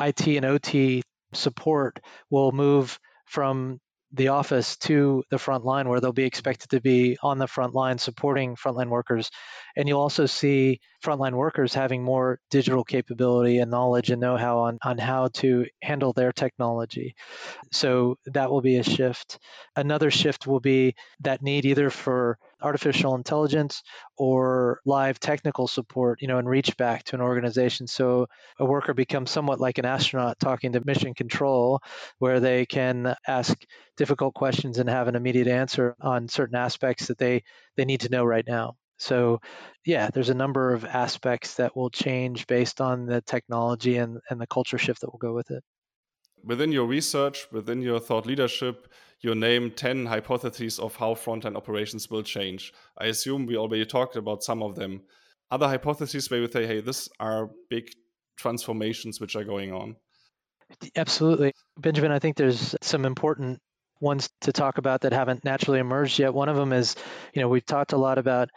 IT 0.00 0.26
and 0.26 0.44
OT 0.44 1.02
support 1.34 1.98
will 2.30 2.52
move 2.52 2.98
from 3.26 3.80
the 4.14 4.28
office 4.28 4.76
to 4.76 5.24
the 5.30 5.38
front 5.38 5.64
line 5.64 5.88
where 5.88 6.00
they'll 6.00 6.12
be 6.12 6.24
expected 6.24 6.68
to 6.70 6.80
be 6.80 7.16
on 7.22 7.38
the 7.38 7.46
front 7.46 7.74
line 7.74 7.98
supporting 7.98 8.56
frontline 8.56 8.88
workers. 8.88 9.30
And 9.76 9.88
you'll 9.88 10.00
also 10.00 10.26
see 10.26 10.80
frontline 11.02 11.32
workers 11.32 11.72
having 11.72 12.02
more 12.02 12.38
digital 12.50 12.84
capability 12.84 13.58
and 13.58 13.70
knowledge 13.70 14.10
and 14.10 14.20
know 14.20 14.36
how 14.36 14.58
on, 14.58 14.78
on 14.82 14.98
how 14.98 15.28
to 15.34 15.64
handle 15.82 16.12
their 16.12 16.32
technology. 16.32 17.14
So 17.72 18.16
that 18.26 18.50
will 18.50 18.60
be 18.60 18.76
a 18.76 18.82
shift. 18.82 19.38
Another 19.76 20.10
shift 20.10 20.46
will 20.46 20.60
be 20.60 20.94
that 21.20 21.42
need 21.42 21.64
either 21.64 21.88
for 21.88 22.38
artificial 22.62 23.14
intelligence 23.14 23.82
or 24.16 24.80
live 24.84 25.18
technical 25.20 25.68
support, 25.68 26.22
you 26.22 26.28
know, 26.28 26.38
and 26.38 26.48
reach 26.48 26.76
back 26.76 27.04
to 27.04 27.16
an 27.16 27.22
organization. 27.22 27.86
So 27.86 28.26
a 28.58 28.64
worker 28.64 28.94
becomes 28.94 29.30
somewhat 29.30 29.60
like 29.60 29.78
an 29.78 29.84
astronaut 29.84 30.38
talking 30.38 30.72
to 30.72 30.82
mission 30.84 31.14
control, 31.14 31.80
where 32.18 32.40
they 32.40 32.66
can 32.66 33.14
ask 33.26 33.56
difficult 33.96 34.34
questions 34.34 34.78
and 34.78 34.88
have 34.88 35.08
an 35.08 35.16
immediate 35.16 35.48
answer 35.48 35.96
on 36.00 36.28
certain 36.28 36.56
aspects 36.56 37.06
that 37.08 37.18
they, 37.18 37.42
they 37.76 37.84
need 37.84 38.00
to 38.00 38.10
know 38.10 38.24
right 38.24 38.46
now. 38.46 38.74
So, 38.98 39.40
yeah, 39.84 40.10
there's 40.12 40.30
a 40.30 40.34
number 40.34 40.72
of 40.72 40.84
aspects 40.84 41.54
that 41.56 41.76
will 41.76 41.90
change 41.90 42.46
based 42.46 42.80
on 42.80 43.06
the 43.06 43.20
technology 43.22 43.96
and, 43.96 44.18
and 44.30 44.40
the 44.40 44.46
culture 44.46 44.78
shift 44.78 45.00
that 45.00 45.10
will 45.10 45.18
go 45.18 45.34
with 45.34 45.50
it. 45.50 45.64
Within 46.44 46.72
your 46.72 46.86
research, 46.86 47.46
within 47.52 47.82
your 47.82 48.00
thought 48.00 48.26
leadership, 48.26 48.88
you 49.20 49.34
name 49.34 49.70
10 49.70 50.06
hypotheses 50.06 50.78
of 50.78 50.96
how 50.96 51.14
frontline 51.14 51.56
operations 51.56 52.10
will 52.10 52.22
change. 52.22 52.72
I 52.98 53.06
assume 53.06 53.46
we 53.46 53.56
already 53.56 53.86
talked 53.86 54.16
about 54.16 54.42
some 54.42 54.62
of 54.62 54.74
them. 54.74 55.02
Other 55.50 55.68
hypotheses 55.68 56.30
where 56.30 56.40
you 56.40 56.50
say, 56.50 56.66
hey, 56.66 56.80
these 56.80 57.08
are 57.20 57.50
big 57.70 57.90
transformations 58.36 59.20
which 59.20 59.36
are 59.36 59.44
going 59.44 59.72
on? 59.72 59.96
Absolutely. 60.96 61.52
Benjamin, 61.78 62.10
I 62.10 62.18
think 62.18 62.36
there's 62.36 62.74
some 62.82 63.04
important 63.04 63.60
ones 64.00 64.28
to 64.40 64.52
talk 64.52 64.78
about 64.78 65.02
that 65.02 65.12
haven't 65.12 65.44
naturally 65.44 65.78
emerged 65.78 66.18
yet. 66.18 66.34
One 66.34 66.48
of 66.48 66.56
them 66.56 66.72
is, 66.72 66.96
you 67.34 67.42
know, 67.42 67.48
we've 67.48 67.64
talked 67.64 67.92
a 67.92 67.96
lot 67.96 68.18
about 68.18 68.48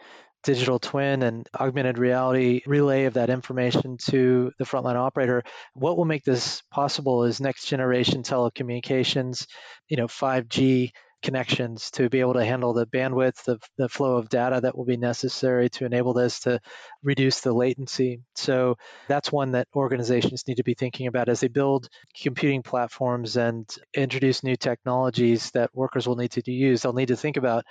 digital 0.46 0.78
twin 0.78 1.24
and 1.24 1.48
augmented 1.58 1.98
reality 1.98 2.62
relay 2.66 3.04
of 3.04 3.14
that 3.14 3.30
information 3.30 3.96
to 3.98 4.52
the 4.58 4.64
frontline 4.64 4.94
operator. 4.94 5.42
What 5.74 5.98
will 5.98 6.04
make 6.04 6.22
this 6.22 6.62
possible 6.70 7.24
is 7.24 7.40
next 7.40 7.66
generation 7.66 8.22
telecommunications, 8.22 9.46
you 9.88 9.96
know, 9.96 10.06
5G 10.06 10.92
connections 11.22 11.90
to 11.90 12.08
be 12.08 12.20
able 12.20 12.34
to 12.34 12.44
handle 12.44 12.72
the 12.72 12.86
bandwidth, 12.86 13.42
the, 13.44 13.58
the 13.76 13.88
flow 13.88 14.16
of 14.16 14.28
data 14.28 14.60
that 14.60 14.76
will 14.76 14.84
be 14.84 14.96
necessary 14.96 15.68
to 15.68 15.84
enable 15.84 16.12
this 16.12 16.38
to 16.40 16.60
reduce 17.02 17.40
the 17.40 17.52
latency. 17.52 18.20
So 18.36 18.76
that's 19.08 19.32
one 19.32 19.52
that 19.52 19.66
organizations 19.74 20.46
need 20.46 20.58
to 20.58 20.62
be 20.62 20.74
thinking 20.74 21.08
about 21.08 21.28
as 21.28 21.40
they 21.40 21.48
build 21.48 21.88
computing 22.22 22.62
platforms 22.62 23.36
and 23.36 23.68
introduce 23.94 24.44
new 24.44 24.54
technologies 24.54 25.50
that 25.50 25.74
workers 25.74 26.06
will 26.06 26.16
need 26.16 26.30
to 26.32 26.52
use. 26.52 26.82
They'll 26.82 26.92
need 26.92 27.08
to 27.08 27.16
think 27.16 27.36
about 27.36 27.64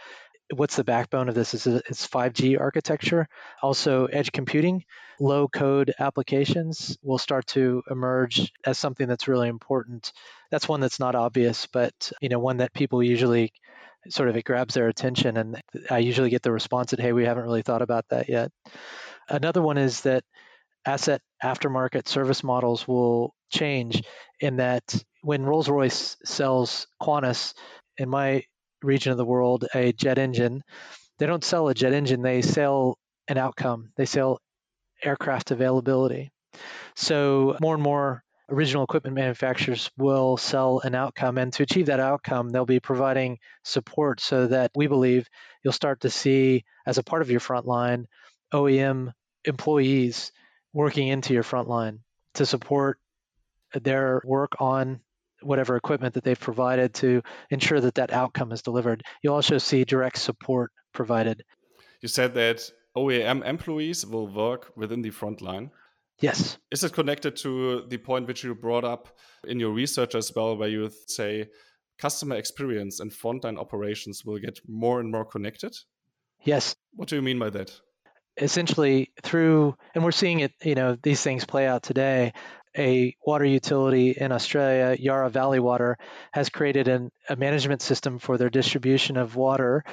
what's 0.53 0.75
the 0.75 0.83
backbone 0.83 1.29
of 1.29 1.35
this 1.35 1.53
is 1.53 1.65
it's 1.65 2.07
5G 2.07 2.59
architecture. 2.59 3.27
Also, 3.61 4.05
edge 4.05 4.31
computing, 4.31 4.83
low 5.19 5.47
code 5.47 5.93
applications 5.99 6.97
will 7.01 7.17
start 7.17 7.47
to 7.47 7.83
emerge 7.89 8.51
as 8.65 8.77
something 8.77 9.07
that's 9.07 9.27
really 9.27 9.49
important. 9.49 10.11
That's 10.51 10.67
one 10.67 10.81
that's 10.81 10.99
not 10.99 11.15
obvious, 11.15 11.67
but 11.67 12.11
you 12.21 12.29
know, 12.29 12.39
one 12.39 12.57
that 12.57 12.73
people 12.73 13.01
usually 13.01 13.51
sort 14.09 14.29
of 14.29 14.37
it 14.37 14.45
grabs 14.45 14.75
their 14.75 14.87
attention 14.87 15.35
and 15.37 15.59
I 15.89 15.97
usually 15.97 16.29
get 16.29 16.43
the 16.43 16.51
response 16.51 16.91
that 16.91 16.99
hey, 16.99 17.11
we 17.11 17.25
haven't 17.25 17.43
really 17.43 17.63
thought 17.63 17.81
about 17.81 18.05
that 18.09 18.29
yet. 18.29 18.51
Another 19.27 19.61
one 19.61 19.79
is 19.79 20.01
that 20.01 20.23
asset 20.85 21.21
aftermarket 21.43 22.07
service 22.07 22.43
models 22.43 22.87
will 22.87 23.33
change 23.51 24.03
in 24.39 24.57
that 24.57 24.83
when 25.23 25.43
Rolls-Royce 25.43 26.17
sells 26.23 26.85
Qantas 27.01 27.55
in 27.97 28.09
my 28.09 28.43
region 28.86 29.12
of 29.12 29.18
the 29.18 29.25
world 29.25 29.65
a 29.74 29.92
jet 29.92 30.18
engine, 30.18 30.63
they 31.18 31.25
don't 31.25 31.44
sell 31.44 31.68
a 31.68 31.74
jet 31.74 31.94
engine, 31.94 32.22
they 32.22 32.42
sell 32.42 32.98
an 33.27 33.38
outcome. 33.38 33.92
They 33.96 34.06
sell 34.06 34.39
aircraft 35.04 35.51
availability. 35.51 36.32
So 36.96 37.58
more 37.60 37.74
and 37.74 37.84
more 37.84 38.24
original 38.50 38.84
equipment 38.84 39.15
manufacturers 39.15 39.89
will 39.98 40.38
sell 40.38 40.80
an 40.84 40.96
outcome. 40.96 41.38
And 41.38 41.51
to 41.54 41.63
achieve 41.63 41.88
that 41.88 42.00
outcome, 42.00 42.50
they'll 42.50 42.65
be 42.65 42.80
providing 42.80 43.39
support 43.63 44.22
so 44.22 44.48
that 44.48 44.72
we 44.75 44.88
believe 44.88 45.27
you'll 45.63 45.74
start 45.74 46.01
to 46.01 46.10
see, 46.10 46.63
as 46.86 46.98
a 46.98 47.04
part 47.04 47.22
of 47.22 47.32
your 47.32 47.39
front 47.39 47.65
line, 47.65 48.08
OEM 48.54 49.12
employees 49.46 50.32
working 50.74 51.08
into 51.08 51.34
your 51.34 51.44
front 51.44 51.68
line 51.68 52.00
to 52.36 52.46
support 52.46 53.00
their 53.74 54.22
work 54.25 54.54
on 54.60 55.00
whatever 55.42 55.75
equipment 55.75 56.13
that 56.13 56.24
they've 56.24 56.39
provided 56.39 56.94
to 56.96 57.22
ensure 57.50 57.82
that 57.82 57.96
that 57.96 58.12
outcome 58.12 58.51
is 58.51 58.62
delivered. 58.62 59.04
You 59.24 59.34
also 59.34 59.58
see 59.58 59.84
direct 59.84 60.18
support 60.18 60.72
provided. 60.94 61.44
You 62.01 62.08
said 62.08 62.34
that 62.36 62.70
OEM 62.96 63.46
employees 63.46 64.06
will 64.06 64.27
work 64.27 64.72
within 64.75 65.01
the 65.01 65.12
front 65.12 65.42
line. 65.42 65.72
Yes. 66.22 66.58
Is 66.72 66.84
it 66.84 66.94
connected 66.94 67.36
to 67.38 67.86
the 67.89 67.98
point 67.98 68.27
which 68.27 68.44
you 68.44 68.56
brought 68.56 68.86
up 68.86 69.10
in 69.46 69.60
your 69.60 69.72
research 69.72 70.15
as 70.15 70.32
well, 70.34 70.56
where 70.56 70.70
you 70.70 70.89
say 71.08 71.48
customer 71.98 72.36
experience 72.36 73.00
and 73.00 73.12
frontline 73.12 73.58
operations 73.58 74.24
will 74.25 74.39
get 74.39 74.60
more 74.68 75.00
and 75.01 75.12
more 75.12 75.25
connected? 75.25 75.75
Yes. 76.44 76.75
What 76.94 77.10
do 77.10 77.15
you 77.15 77.22
mean 77.22 77.39
by 77.39 77.50
that? 77.50 77.72
Essentially, 78.38 79.12
through, 79.24 79.75
and 79.94 80.04
we're 80.04 80.12
seeing 80.12 80.42
it, 80.42 80.54
you 80.63 80.75
know, 80.75 80.98
these 81.01 81.22
things 81.22 81.46
play 81.46 81.68
out 81.68 81.84
today 81.84 82.34
a 82.77 83.15
water 83.25 83.46
utility 83.46 84.12
in 84.12 84.32
Australia, 84.32 84.96
Yarra 85.00 85.29
Valley 85.29 85.60
Water, 85.60 85.98
has 86.34 86.50
created 86.50 86.88
an, 86.88 87.12
a 87.29 87.36
management 87.36 87.82
system 87.82 88.20
for 88.20 88.38
their 88.38 88.50
distribution 88.50 89.17
of 89.17 89.36
water 89.36 89.84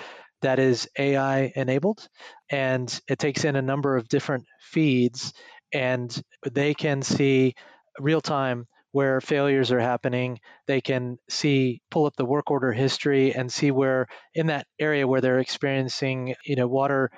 that 0.43 0.59
is 0.59 0.89
AI 0.99 1.53
enabled. 1.55 2.07
And 2.51 3.01
it 3.09 3.19
takes 3.19 3.45
in 3.45 3.57
a 3.57 3.63
number 3.63 3.97
of 3.97 4.09
different 4.09 4.45
feeds, 4.61 5.33
and 5.73 6.15
they 6.51 6.75
can 6.75 7.03
see 7.03 7.55
real 7.99 8.21
time 8.21 8.67
where 8.91 9.21
failures 9.21 9.73
are 9.73 9.81
happening. 9.81 10.39
They 10.67 10.81
can 10.81 11.17
see, 11.29 11.81
pull 11.91 12.05
up 12.07 12.15
the 12.17 12.27
work 12.27 12.51
order 12.51 12.73
history 12.73 13.35
and 13.35 13.51
see 13.51 13.71
where 13.71 14.07
in 14.35 14.49
that 14.49 14.67
area 14.79 15.07
where 15.07 15.21
they're 15.21 15.39
experiencing, 15.39 16.35
you 16.45 16.57
know, 16.57 16.69
water 16.69 17.11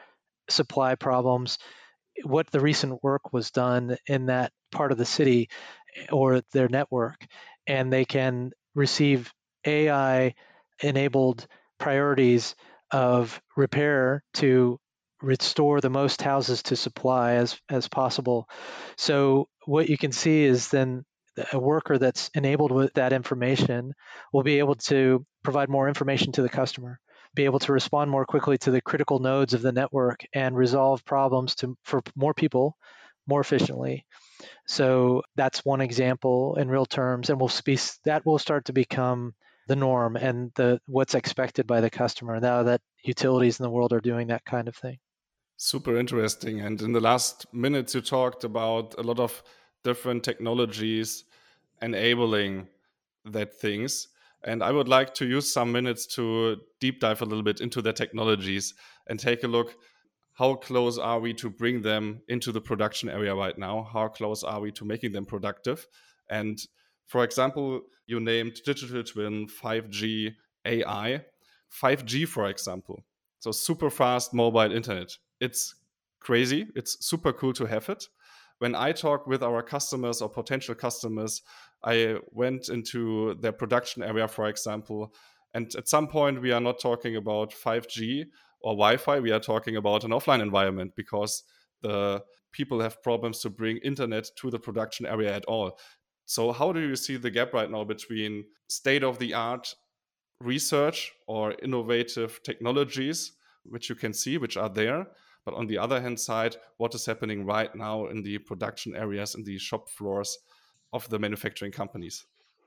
supply 0.49 0.95
problems, 0.95 1.59
what 2.23 2.51
the 2.51 2.61
recent 2.61 3.03
work 3.03 3.33
was 3.33 3.51
done 3.51 3.97
in 4.07 4.27
that 4.27 4.53
part 4.73 4.93
of 4.93 4.99
the 4.99 5.05
city 5.05 5.49
eh, 5.97 6.07
or 6.13 6.43
their 6.53 6.69
network, 6.69 7.27
and 7.67 7.93
they 7.93 8.05
can 8.05 8.53
receive 8.75 9.33
AI 9.67 10.35
enabled 10.83 11.47
priorities 11.79 12.55
of 12.91 13.41
repair 13.57 14.23
to 14.35 14.79
restore 15.23 15.81
the 15.81 15.91
most 15.91 16.21
houses 16.23 16.63
to 16.65 16.77
supply 16.77 17.35
as, 17.35 17.59
as 17.71 17.89
possible. 17.89 18.49
So, 18.97 19.49
what 19.65 19.89
you 19.89 19.97
can 19.97 20.13
see 20.13 20.45
is 20.45 20.69
then 20.69 21.05
a 21.53 21.59
worker 21.59 21.99
that's 21.99 22.31
enabled 22.35 22.71
with 22.71 22.93
that 22.95 23.13
information 23.13 23.93
will 24.33 24.43
be 24.43 24.59
able 24.59 24.77
to 24.77 25.25
provide 25.43 25.69
more 25.69 25.89
information 25.89 26.33
to 26.33 26.43
the 26.43 26.49
customer 26.49 27.01
be 27.35 27.45
able 27.45 27.59
to 27.61 27.73
respond 27.73 28.11
more 28.11 28.25
quickly 28.25 28.59
to 28.59 28.71
the 28.71 28.81
critical 28.81 29.19
nodes 29.19 29.55
of 29.55 29.63
the 29.63 29.73
network 29.73 30.25
and 30.33 30.57
resolve 30.57 31.05
problems 31.05 31.55
to, 31.57 31.77
for 31.83 32.03
more 32.15 32.35
people 32.35 32.77
more 33.27 33.41
efficiently. 33.41 34.05
So 34.67 35.23
that's 35.37 35.65
one 35.65 35.81
example 35.81 36.57
in 36.57 36.69
real 36.69 36.87
terms, 36.87 37.31
and 37.31 37.41
we'll 37.41 37.53
be, 37.65 37.79
that 38.05 38.25
will 38.27 38.39
start 38.39 38.67
to 38.67 38.73
become 38.73 39.35
the 39.67 39.77
norm 39.77 40.17
and 40.17 40.53
the 40.57 40.79
what's 40.87 41.15
expected 41.15 41.67
by 41.67 41.81
the 41.81 41.89
customer 41.89 42.39
now 42.39 42.65
that 42.65 42.83
utilities 43.03 43.59
in 43.59 43.65
the 43.65 43.71
world 43.71 43.93
are 43.95 44.01
doing 44.01 44.27
that 44.27 44.45
kind 44.45 44.69
of 44.69 44.77
thing. 44.77 44.99
Super 45.57 45.97
interesting. 45.97 46.61
And 46.61 46.81
in 46.83 46.93
the 46.93 47.01
last 47.01 47.47
minutes, 47.53 47.95
you 47.95 48.01
talked 48.01 48.45
about 48.45 48.95
a 48.99 49.03
lot 49.03 49.21
of 49.21 49.43
different 49.83 50.23
technologies 50.23 51.25
enabling 51.81 52.69
that 53.25 53.55
things. 53.55 54.09
And 54.45 54.63
I 54.63 54.71
would 54.71 54.89
like 54.89 55.15
to 55.15 55.27
use 55.27 55.53
some 55.53 55.73
minutes 55.73 56.07
to 56.15 56.59
deep 56.81 57.01
dive 57.01 57.23
a 57.23 57.25
little 57.25 57.43
bit 57.43 57.61
into 57.61 57.81
the 57.81 57.93
technologies 57.93 58.75
and 59.09 59.19
take 59.19 59.43
a 59.43 59.49
look 59.49 59.75
how 60.35 60.57
close 60.57 60.99
are 60.99 61.21
we 61.21 61.33
to 61.35 61.49
bring 61.49 61.83
them 61.83 62.21
into 62.29 62.51
the 62.51 62.61
production 62.61 63.09
area 63.09 63.35
right 63.35 63.57
now? 63.57 63.89
How 63.93 64.09
close 64.09 64.43
are 64.43 64.61
we 64.61 64.73
to 64.73 64.85
making 64.85 65.13
them 65.13 65.25
productive? 65.25 65.87
And 66.29 66.59
for 67.07 67.23
example, 67.23 67.83
you 68.07 68.19
named 68.19 68.61
digital 68.67 69.05
twin, 69.05 69.47
5G, 69.47 70.35
AI. 70.65 71.25
5G, 71.71 72.27
for 72.27 72.49
example. 72.49 73.05
So 73.39 73.53
super 73.53 73.91
fast 73.91 74.35
mobile 74.35 74.73
internet. 74.73 75.17
It's 75.41 75.77
crazy. 76.19 76.67
It's 76.75 77.07
super 77.07 77.33
cool 77.33 77.53
to 77.53 77.67
have 77.67 77.89
it. 77.89 78.09
When 78.65 78.75
I 78.75 78.93
talk 78.93 79.27
with 79.27 79.43
our 79.43 79.63
customers 79.63 80.23
or 80.23 80.31
potential 80.31 80.75
customers, 80.75 81.43
I 81.85 82.17
went 82.31 82.71
into 82.71 83.35
their 83.35 83.53
production 83.53 84.03
area, 84.03 84.27
for 84.27 84.49
example, 84.49 85.13
and 85.53 85.71
at 85.77 85.87
some 85.87 86.09
point 86.09 86.41
we 86.41 86.51
are 86.51 86.63
not 86.63 86.81
talking 86.81 87.15
about 87.17 87.53
5G 87.53 88.25
or 88.63 88.73
Wi-Fi. 88.73 89.21
We 89.21 89.33
are 89.33 89.47
talking 89.53 89.77
about 89.77 90.05
an 90.05 90.13
offline 90.13 90.41
environment 90.41 90.93
because 90.97 91.43
the 91.83 92.23
people 92.53 92.81
have 92.81 93.03
problems 93.03 93.41
to 93.41 93.51
bring 93.51 93.77
internet 93.85 94.31
to 94.39 94.51
the 94.51 94.59
production 94.59 95.05
area 95.05 95.37
at 95.37 95.45
all. 95.45 95.79
So, 96.25 96.51
how 96.51 96.73
do 96.73 96.81
you 96.81 96.97
see 96.97 97.19
the 97.19 97.31
gap 97.31 97.53
right 97.53 97.71
now 97.71 97.85
between 97.85 98.45
state 98.69 99.05
of 99.05 99.19
the 99.19 99.35
art 99.35 99.75
research 100.41 101.13
or 101.27 101.55
innovative 101.63 102.41
technologies, 102.43 103.33
which 103.65 103.91
you 103.91 103.95
can 103.95 104.15
see, 104.15 104.39
which 104.39 104.57
are 104.57 104.71
there? 104.71 105.09
But 105.45 105.55
on 105.55 105.67
the 105.67 105.79
other 105.79 106.01
hand 106.01 106.19
side, 106.19 106.57
what 106.79 106.95
is 106.95 107.07
happening 107.07 107.45
right 107.45 107.75
now 107.75 108.07
in 108.07 108.23
the 108.23 108.39
production 108.39 108.97
areas, 108.97 109.35
in 109.35 109.45
the 109.45 109.59
shop 109.59 109.91
floors 109.91 110.39
of 110.93 111.09
the 111.09 111.19
manufacturing 111.19 111.73
companies? 111.73 112.25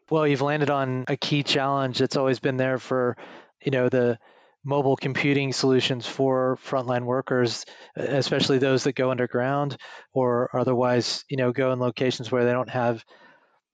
Well, 0.10 0.28
you've 0.28 0.42
landed 0.42 0.70
on 0.70 1.06
a 1.08 1.18
key 1.18 1.44
challenge 1.44 2.00
that's 2.00 2.16
always 2.16 2.40
been 2.40 2.58
there 2.58 2.78
for, 2.78 3.18
you 3.62 3.72
know, 3.72 3.90
the 3.90 4.20
mobile 4.64 4.96
computing 4.96 5.54
solutions 5.54 6.06
for 6.06 6.58
frontline 6.64 7.04
workers, 7.04 7.66
especially 7.96 8.58
those 8.58 8.84
that 8.84 8.96
go 8.96 9.12
underground 9.12 9.78
or 10.14 10.50
otherwise, 10.56 11.24
you 11.30 11.38
know, 11.38 11.52
go 11.52 11.72
in 11.72 11.80
locations 11.80 12.32
where 12.32 12.46
they 12.46 12.52
don't 12.52 12.70
have 12.70 13.04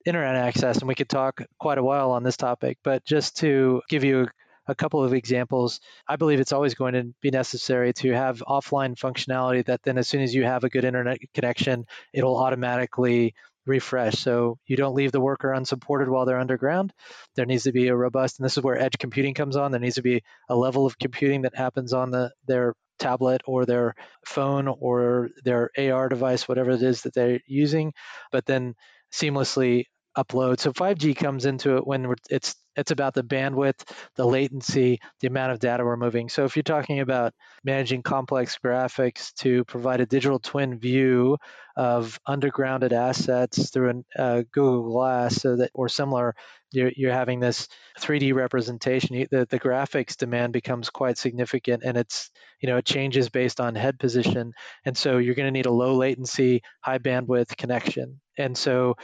internet 0.06 0.36
access. 0.36 0.78
And 0.78 0.88
we 0.88 0.94
could 0.94 1.08
talk 1.08 1.42
quite 1.58 1.78
a 1.78 1.82
while 1.82 2.12
on 2.12 2.22
this 2.22 2.36
topic, 2.36 2.78
but 2.84 3.04
just 3.04 3.38
to 3.38 3.82
give 3.88 4.04
you 4.04 4.28
a 4.66 4.74
couple 4.74 5.04
of 5.04 5.12
examples, 5.12 5.80
I 6.08 6.16
believe 6.16 6.40
it's 6.40 6.52
always 6.52 6.74
going 6.74 6.94
to 6.94 7.14
be 7.20 7.30
necessary 7.30 7.92
to 7.94 8.12
have 8.12 8.42
offline 8.46 8.96
functionality 8.96 9.64
that 9.66 9.82
then, 9.82 9.98
as 9.98 10.08
soon 10.08 10.22
as 10.22 10.34
you 10.34 10.44
have 10.44 10.64
a 10.64 10.68
good 10.68 10.84
internet 10.84 11.18
connection, 11.34 11.86
it'll 12.12 12.36
automatically 12.36 13.34
refresh. 13.66 14.14
So 14.18 14.58
you 14.66 14.76
don't 14.76 14.94
leave 14.94 15.12
the 15.12 15.20
worker 15.20 15.52
unsupported 15.52 16.08
while 16.08 16.26
they're 16.26 16.38
underground. 16.38 16.92
There 17.34 17.46
needs 17.46 17.64
to 17.64 17.72
be 17.72 17.88
a 17.88 17.96
robust, 17.96 18.38
and 18.38 18.44
this 18.44 18.56
is 18.56 18.62
where 18.62 18.80
edge 18.80 18.98
computing 18.98 19.34
comes 19.34 19.56
on. 19.56 19.70
There 19.70 19.80
needs 19.80 19.96
to 19.96 20.02
be 20.02 20.22
a 20.48 20.56
level 20.56 20.86
of 20.86 20.98
computing 20.98 21.42
that 21.42 21.56
happens 21.56 21.92
on 21.92 22.10
the 22.10 22.30
their 22.46 22.74
tablet 22.98 23.42
or 23.46 23.66
their 23.66 23.94
phone 24.24 24.68
or 24.68 25.30
their 25.44 25.70
AR 25.76 26.08
device, 26.08 26.48
whatever 26.48 26.70
it 26.70 26.82
is 26.82 27.02
that 27.02 27.14
they're 27.14 27.40
using, 27.46 27.92
but 28.30 28.46
then 28.46 28.74
seamlessly 29.12 29.86
upload. 30.16 30.60
So 30.60 30.72
5G 30.72 31.16
comes 31.16 31.46
into 31.46 31.76
it 31.76 31.86
when 31.86 32.14
it's 32.30 32.56
it's 32.76 32.90
about 32.90 33.14
the 33.14 33.22
bandwidth, 33.22 33.88
the 34.16 34.26
latency, 34.26 35.00
the 35.20 35.28
amount 35.28 35.52
of 35.52 35.60
data 35.60 35.84
we're 35.84 35.96
moving. 35.96 36.28
So 36.28 36.44
if 36.44 36.56
you're 36.56 36.62
talking 36.62 37.00
about 37.00 37.32
managing 37.62 38.02
complex 38.02 38.58
graphics 38.62 39.32
to 39.34 39.64
provide 39.64 40.00
a 40.00 40.06
digital 40.06 40.38
twin 40.38 40.78
view 40.78 41.38
of 41.76 42.18
undergrounded 42.28 42.92
assets 42.92 43.70
through 43.70 44.02
a 44.16 44.22
uh, 44.22 44.42
Google 44.52 44.90
Glass 44.90 45.36
so 45.36 45.56
that 45.56 45.70
or 45.74 45.88
similar, 45.88 46.34
you're, 46.72 46.90
you're 46.96 47.12
having 47.12 47.40
this 47.40 47.68
3D 48.00 48.34
representation. 48.34 49.26
The, 49.30 49.46
the 49.48 49.60
graphics 49.60 50.16
demand 50.16 50.52
becomes 50.52 50.90
quite 50.90 51.18
significant, 51.18 51.84
and 51.84 51.96
it's 51.96 52.30
you 52.60 52.68
know 52.68 52.76
it 52.76 52.84
changes 52.84 53.28
based 53.28 53.60
on 53.60 53.74
head 53.74 53.98
position, 53.98 54.52
and 54.84 54.96
so 54.96 55.18
you're 55.18 55.34
going 55.34 55.46
to 55.46 55.52
need 55.52 55.66
a 55.66 55.70
low 55.70 55.94
latency, 55.94 56.62
high 56.80 56.98
bandwidth 56.98 57.56
connection. 57.56 58.20
And 58.36 58.56
so 58.58 58.96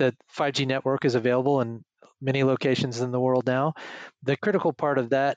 the 0.00 0.16
5G 0.36 0.66
network 0.66 1.04
is 1.04 1.14
available 1.14 1.60
in 1.60 1.84
many 2.22 2.42
locations 2.42 3.00
in 3.00 3.12
the 3.12 3.20
world 3.20 3.46
now. 3.46 3.74
The 4.22 4.36
critical 4.36 4.72
part 4.72 4.98
of 4.98 5.10
that 5.10 5.36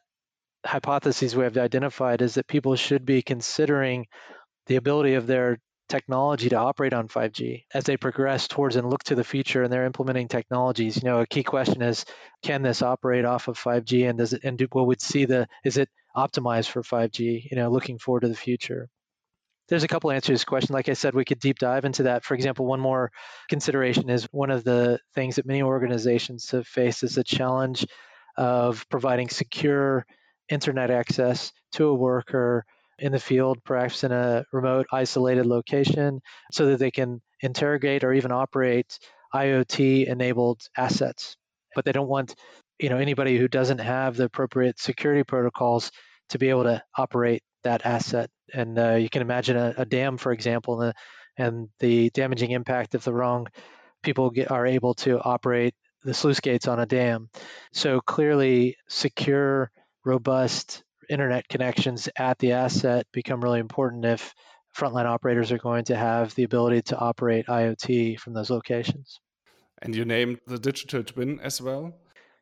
hypothesis 0.66 1.36
we 1.36 1.44
have 1.44 1.58
identified 1.58 2.22
is 2.22 2.36
that 2.36 2.48
people 2.48 2.76
should 2.78 3.06
be 3.06 3.22
considering 3.22 4.08
the 4.68 4.78
ability 4.78 5.16
of 5.16 5.28
their 5.28 5.60
technology 5.90 6.48
to 6.48 6.56
operate 6.56 6.94
on 6.94 7.10
5G 7.10 7.66
as 7.74 7.84
they 7.84 7.98
progress 7.98 8.48
towards 8.48 8.78
and 8.78 8.90
look 8.90 9.04
to 9.04 9.16
the 9.16 9.24
future 9.26 9.64
and 9.64 9.72
they're 9.72 9.86
implementing 9.86 10.30
technologies. 10.30 10.96
You 10.96 11.10
know, 11.10 11.20
a 11.20 11.28
key 11.28 11.44
question 11.44 11.82
is 11.82 12.06
can 12.42 12.62
this 12.62 12.82
operate 12.82 13.26
off 13.26 13.50
of 13.50 13.60
5G 13.60 14.10
and 14.10 14.18
does 14.18 14.32
it 14.32 14.46
and 14.46 14.58
do, 14.58 14.68
what 14.72 14.88
would 14.88 15.02
see 15.02 15.26
the 15.26 15.48
is 15.66 15.76
it 15.76 15.90
optimized 16.16 16.70
for 16.70 16.84
5G, 16.84 17.52
you 17.52 17.58
know, 17.58 17.70
looking 17.70 18.00
forward 18.00 18.22
to 18.22 18.30
the 18.30 18.36
future 18.36 18.90
there's 19.70 19.84
a 19.84 19.88
couple 19.88 20.12
answers 20.12 20.26
to 20.26 20.32
this 20.34 20.46
question. 20.46 20.74
Like 20.74 20.90
I 20.90 20.94
said, 20.94 21.16
we 21.16 21.26
could 21.26 21.40
deep 21.40 21.60
dive 21.60 21.86
into 21.86 22.04
that. 22.04 22.26
For 22.26 22.36
example, 22.36 22.66
one 22.66 22.80
more 22.80 23.12
consideration 23.50 24.10
is 24.10 24.26
one 24.32 24.52
of 24.52 24.64
the 24.64 25.00
things 25.16 25.36
that 25.38 25.46
many 25.46 25.62
organizations 25.62 26.52
have 26.52 26.68
faced 26.68 27.04
is 27.04 27.16
the 27.16 27.24
challenge 27.24 27.86
of 28.38 28.88
providing 28.90 29.30
secure 29.30 30.06
internet 30.50 30.92
access 30.92 31.52
to 31.74 31.88
a 31.88 31.94
worker 31.94 32.66
in 33.00 33.12
the 33.12 33.20
field, 33.20 33.64
perhaps 33.64 34.04
in 34.04 34.12
a 34.12 34.46
remote, 34.52 34.86
isolated 34.92 35.46
location, 35.46 36.22
so 36.52 36.68
that 36.68 36.80
they 36.80 36.92
can 36.92 37.22
interrogate 37.42 38.04
or 38.04 38.14
even 38.14 38.32
operate 38.32 39.00
IoT 39.34 40.06
enabled 40.08 40.62
assets. 40.78 41.36
But 41.76 41.86
they 41.86 41.92
don't 41.92 42.08
want 42.08 42.36
you 42.80 42.90
know 42.90 42.98
anybody 42.98 43.38
who 43.38 43.48
doesn't 43.48 43.80
have 43.80 44.16
the 44.16 44.26
appropriate 44.26 44.80
security 44.80 45.24
protocols 45.24 45.92
to 46.30 46.38
be 46.38 46.50
able 46.50 46.64
to 46.64 46.84
operate 46.98 47.44
that 47.64 47.86
asset. 47.86 48.30
And 48.54 48.78
uh, 48.78 48.96
you 48.96 49.10
can 49.10 49.22
imagine 49.22 49.58
a, 49.58 49.74
a 49.78 49.86
dam, 49.86 50.18
for 50.18 50.32
example, 50.32 50.82
and 50.82 50.90
the, 50.90 51.44
and 51.44 51.70
the, 51.80 52.10
damaging 52.12 52.52
impact 52.52 52.96
if 52.96 53.04
the 53.04 53.14
wrong 53.14 53.48
people 54.04 54.30
get, 54.30 54.52
are 54.52 54.66
able 54.66 54.94
to 54.96 55.20
operate 55.20 55.74
the 56.04 56.14
sluice 56.14 56.40
gates 56.40 56.68
on 56.68 56.80
a 56.80 56.86
dam. 56.86 57.30
So 57.72 58.02
clearly, 58.02 58.76
secure, 58.88 59.72
robust 60.06 60.84
internet 61.10 61.48
connections 61.48 62.10
at 62.18 62.38
the 62.40 62.54
asset 62.54 63.06
become 63.12 63.42
really 63.42 63.60
important 63.60 64.06
if 64.06 64.34
frontline 64.76 65.06
operators 65.06 65.52
are 65.52 65.58
going 65.58 65.86
to 65.86 65.96
have 65.96 66.34
the 66.36 66.44
ability 66.44 66.82
to 66.82 66.98
operate 66.98 67.46
IoT 67.48 68.20
from 68.20 68.34
those 68.34 68.50
locations. 68.50 69.20
And 69.82 69.96
you 69.96 70.06
named 70.06 70.40
the 70.48 70.58
digital 70.58 71.04
twin 71.04 71.40
as 71.42 71.62
well? 71.62 71.94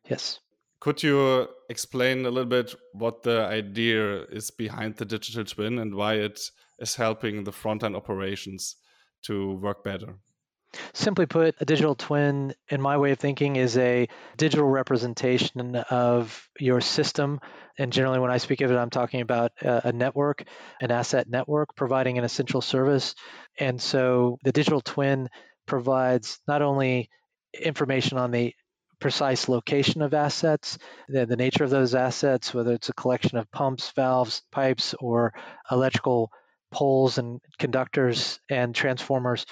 Yes. 0.08 0.40
Could 0.82 1.00
you 1.04 1.46
explain 1.68 2.26
a 2.26 2.30
little 2.30 2.50
bit 2.50 2.74
what 2.92 3.22
the 3.22 3.42
idea 3.42 4.24
is 4.24 4.50
behind 4.50 4.96
the 4.96 5.04
digital 5.04 5.44
twin 5.44 5.78
and 5.78 5.94
why 5.94 6.14
it 6.14 6.40
is 6.80 6.96
helping 6.96 7.44
the 7.44 7.52
front 7.52 7.84
end 7.84 7.94
operations 7.94 8.74
to 9.26 9.52
work 9.52 9.84
better? 9.84 10.16
Simply 10.92 11.26
put, 11.26 11.54
a 11.60 11.64
digital 11.64 11.94
twin, 11.94 12.52
in 12.68 12.80
my 12.80 12.96
way 12.96 13.12
of 13.12 13.20
thinking, 13.20 13.54
is 13.54 13.78
a 13.78 14.08
digital 14.36 14.66
representation 14.66 15.76
of 15.88 16.48
your 16.58 16.80
system. 16.80 17.38
And 17.78 17.92
generally, 17.92 18.18
when 18.18 18.32
I 18.32 18.38
speak 18.38 18.60
of 18.60 18.72
it, 18.72 18.76
I'm 18.76 18.90
talking 18.90 19.20
about 19.20 19.52
a 19.60 19.92
network, 19.92 20.42
an 20.80 20.90
asset 20.90 21.28
network 21.28 21.76
providing 21.76 22.18
an 22.18 22.24
essential 22.24 22.60
service. 22.60 23.14
And 23.56 23.80
so 23.80 24.36
the 24.42 24.50
digital 24.50 24.80
twin 24.80 25.28
provides 25.64 26.40
not 26.48 26.60
only 26.60 27.08
information 27.54 28.18
on 28.18 28.32
the 28.32 28.52
precise 29.02 29.48
location 29.48 30.00
of 30.00 30.14
assets, 30.14 30.78
the, 31.08 31.26
the 31.26 31.36
nature 31.36 31.64
of 31.64 31.70
those 31.70 31.94
assets, 31.94 32.54
whether 32.54 32.72
it's 32.72 32.88
a 32.88 32.94
collection 32.94 33.36
of 33.36 33.50
pumps, 33.50 33.90
valves, 33.96 34.42
pipes, 34.52 34.94
or 35.00 35.34
electrical 35.70 36.30
poles 36.70 37.18
and 37.18 37.40
conductors 37.58 38.38
and 38.48 38.74
transformers, 38.74 39.44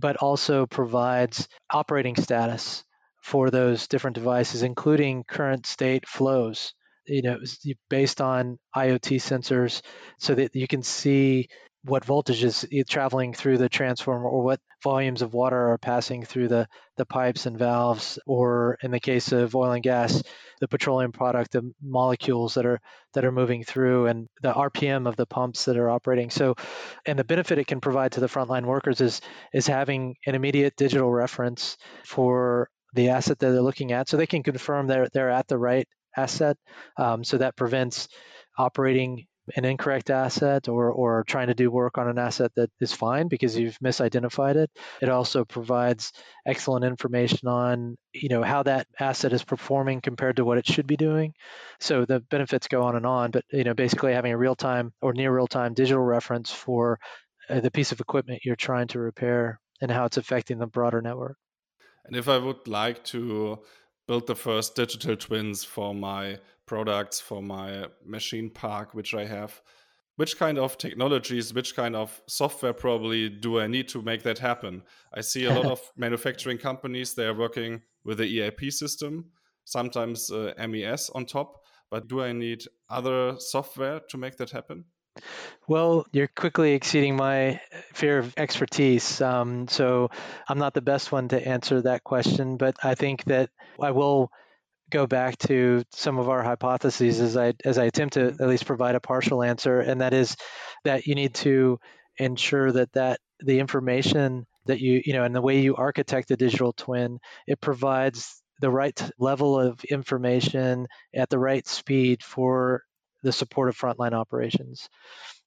but 0.00 0.16
also 0.16 0.64
provides 0.64 1.48
operating 1.70 2.14
status 2.14 2.84
for 3.20 3.50
those 3.50 3.88
different 3.88 4.14
devices, 4.14 4.62
including 4.62 5.24
current 5.24 5.66
state 5.66 6.08
flows. 6.08 6.72
You 7.06 7.22
know, 7.22 7.38
based 7.90 8.22
on 8.22 8.58
IoT 8.74 9.16
sensors, 9.16 9.82
so 10.18 10.34
that 10.36 10.54
you 10.54 10.66
can 10.66 10.82
see 10.82 11.48
what 11.84 12.04
voltage 12.04 12.42
is 12.42 12.66
traveling 12.88 13.34
through 13.34 13.58
the 13.58 13.68
transformer 13.68 14.26
or 14.26 14.42
what 14.42 14.60
volumes 14.82 15.22
of 15.22 15.34
water 15.34 15.72
are 15.72 15.78
passing 15.78 16.24
through 16.24 16.48
the, 16.48 16.66
the 16.96 17.04
pipes 17.04 17.46
and 17.46 17.58
valves 17.58 18.18
or 18.26 18.78
in 18.82 18.90
the 18.90 19.00
case 19.00 19.32
of 19.32 19.54
oil 19.54 19.72
and 19.72 19.82
gas 19.82 20.22
the 20.60 20.68
petroleum 20.68 21.12
product 21.12 21.52
the 21.52 21.72
molecules 21.82 22.54
that 22.54 22.64
are 22.64 22.80
that 23.12 23.24
are 23.24 23.32
moving 23.32 23.64
through 23.64 24.06
and 24.06 24.28
the 24.42 24.52
rpm 24.52 25.06
of 25.06 25.16
the 25.16 25.26
pumps 25.26 25.66
that 25.66 25.76
are 25.76 25.90
operating. 25.90 26.30
So 26.30 26.54
and 27.06 27.18
the 27.18 27.24
benefit 27.24 27.58
it 27.58 27.66
can 27.66 27.80
provide 27.80 28.12
to 28.12 28.20
the 28.20 28.28
frontline 28.28 28.64
workers 28.64 29.00
is 29.00 29.20
is 29.52 29.66
having 29.66 30.16
an 30.26 30.34
immediate 30.34 30.76
digital 30.76 31.10
reference 31.10 31.76
for 32.04 32.68
the 32.94 33.10
asset 33.10 33.38
that 33.40 33.50
they're 33.50 33.60
looking 33.60 33.92
at 33.92 34.08
so 34.08 34.16
they 34.16 34.26
can 34.26 34.42
confirm 34.42 34.86
they're 34.86 35.08
they're 35.12 35.30
at 35.30 35.48
the 35.48 35.58
right 35.58 35.86
asset. 36.16 36.56
Um, 36.96 37.24
so 37.24 37.38
that 37.38 37.56
prevents 37.56 38.08
operating 38.56 39.26
an 39.56 39.64
incorrect 39.64 40.10
asset 40.10 40.68
or, 40.68 40.90
or 40.90 41.24
trying 41.24 41.48
to 41.48 41.54
do 41.54 41.70
work 41.70 41.98
on 41.98 42.08
an 42.08 42.18
asset 42.18 42.52
that 42.56 42.70
is 42.80 42.92
fine 42.92 43.28
because 43.28 43.56
you've 43.56 43.78
misidentified 43.78 44.56
it. 44.56 44.70
It 45.02 45.08
also 45.08 45.44
provides 45.44 46.12
excellent 46.46 46.84
information 46.84 47.48
on 47.48 47.96
you 48.12 48.28
know 48.28 48.42
how 48.42 48.62
that 48.62 48.86
asset 48.98 49.32
is 49.32 49.44
performing 49.44 50.00
compared 50.00 50.36
to 50.36 50.44
what 50.44 50.58
it 50.58 50.66
should 50.66 50.86
be 50.86 50.96
doing. 50.96 51.34
So 51.80 52.04
the 52.04 52.20
benefits 52.20 52.68
go 52.68 52.82
on 52.82 52.96
and 52.96 53.06
on, 53.06 53.30
but 53.30 53.44
you 53.50 53.64
know 53.64 53.74
basically 53.74 54.12
having 54.12 54.32
a 54.32 54.38
real 54.38 54.56
time 54.56 54.92
or 55.02 55.12
near 55.12 55.34
real 55.34 55.46
time 55.46 55.74
digital 55.74 56.02
reference 56.02 56.50
for 56.50 56.98
uh, 57.50 57.60
the 57.60 57.70
piece 57.70 57.92
of 57.92 58.00
equipment 58.00 58.42
you're 58.44 58.56
trying 58.56 58.88
to 58.88 58.98
repair 58.98 59.60
and 59.80 59.90
how 59.90 60.06
it's 60.06 60.16
affecting 60.16 60.58
the 60.58 60.66
broader 60.66 61.02
network. 61.02 61.36
And 62.06 62.16
if 62.16 62.28
I 62.28 62.38
would 62.38 62.68
like 62.68 63.04
to 63.04 63.60
build 64.06 64.26
the 64.26 64.34
first 64.34 64.74
digital 64.74 65.16
twins 65.16 65.64
for 65.64 65.94
my 65.94 66.38
products 66.66 67.20
for 67.20 67.42
my 67.42 67.86
machine 68.04 68.50
park, 68.50 68.94
which 68.94 69.14
I 69.14 69.26
have. 69.26 69.60
which 70.16 70.38
kind 70.38 70.58
of 70.58 70.78
technologies, 70.78 71.52
which 71.52 71.74
kind 71.74 71.96
of 71.96 72.22
software 72.28 72.72
probably 72.72 73.28
do 73.28 73.58
I 73.60 73.66
need 73.66 73.88
to 73.88 74.02
make 74.02 74.22
that 74.22 74.38
happen? 74.38 74.82
I 75.12 75.22
see 75.22 75.46
a 75.46 75.52
lot 75.52 75.66
of 75.66 75.80
manufacturing 75.96 76.58
companies, 76.58 77.14
they 77.14 77.26
are 77.26 77.34
working 77.34 77.82
with 78.04 78.18
the 78.18 78.42
ERP 78.42 78.70
system, 78.70 79.32
sometimes 79.64 80.30
uh, 80.30 80.52
MES 80.68 81.10
on 81.10 81.26
top, 81.26 81.64
but 81.90 82.06
do 82.06 82.22
I 82.22 82.32
need 82.32 82.64
other 82.88 83.34
software 83.38 84.00
to 84.08 84.16
make 84.16 84.36
that 84.36 84.50
happen? 84.50 84.84
Well, 85.68 86.06
you're 86.12 86.28
quickly 86.28 86.72
exceeding 86.72 87.16
my 87.16 87.60
fear 87.94 88.18
of 88.18 88.34
expertise. 88.36 89.20
Um, 89.20 89.66
so 89.68 90.10
I'm 90.48 90.58
not 90.58 90.74
the 90.74 90.82
best 90.82 91.10
one 91.12 91.28
to 91.28 91.48
answer 91.48 91.80
that 91.82 92.04
question, 92.04 92.56
but 92.56 92.76
I 92.82 92.94
think 92.94 93.24
that 93.24 93.50
I 93.80 93.92
will 93.92 94.30
go 94.90 95.06
back 95.06 95.38
to 95.38 95.82
some 95.92 96.18
of 96.18 96.28
our 96.28 96.42
hypotheses 96.42 97.20
as 97.20 97.36
I 97.36 97.54
as 97.64 97.78
I 97.78 97.84
attempt 97.84 98.14
to 98.14 98.26
at 98.28 98.48
least 98.48 98.66
provide 98.66 98.94
a 98.94 99.00
partial 99.00 99.42
answer, 99.42 99.80
and 99.80 100.00
that 100.00 100.12
is 100.12 100.36
that 100.84 101.06
you 101.06 101.14
need 101.14 101.34
to 101.36 101.78
ensure 102.18 102.70
that 102.72 102.92
that 102.92 103.20
the 103.40 103.58
information 103.58 104.46
that 104.66 104.80
you 104.80 105.02
you 105.04 105.12
know 105.14 105.24
and 105.24 105.34
the 105.34 105.42
way 105.42 105.60
you 105.60 105.74
architect 105.76 106.30
a 106.30 106.36
digital 106.36 106.72
twin 106.72 107.18
it 107.46 107.60
provides 107.60 108.42
the 108.60 108.70
right 108.70 109.10
level 109.18 109.58
of 109.58 109.82
information 109.84 110.86
at 111.14 111.28
the 111.28 111.38
right 111.38 111.66
speed 111.66 112.22
for 112.22 112.82
the 113.24 113.32
support 113.32 113.68
of 113.68 113.76
frontline 113.76 114.12
operations. 114.12 114.88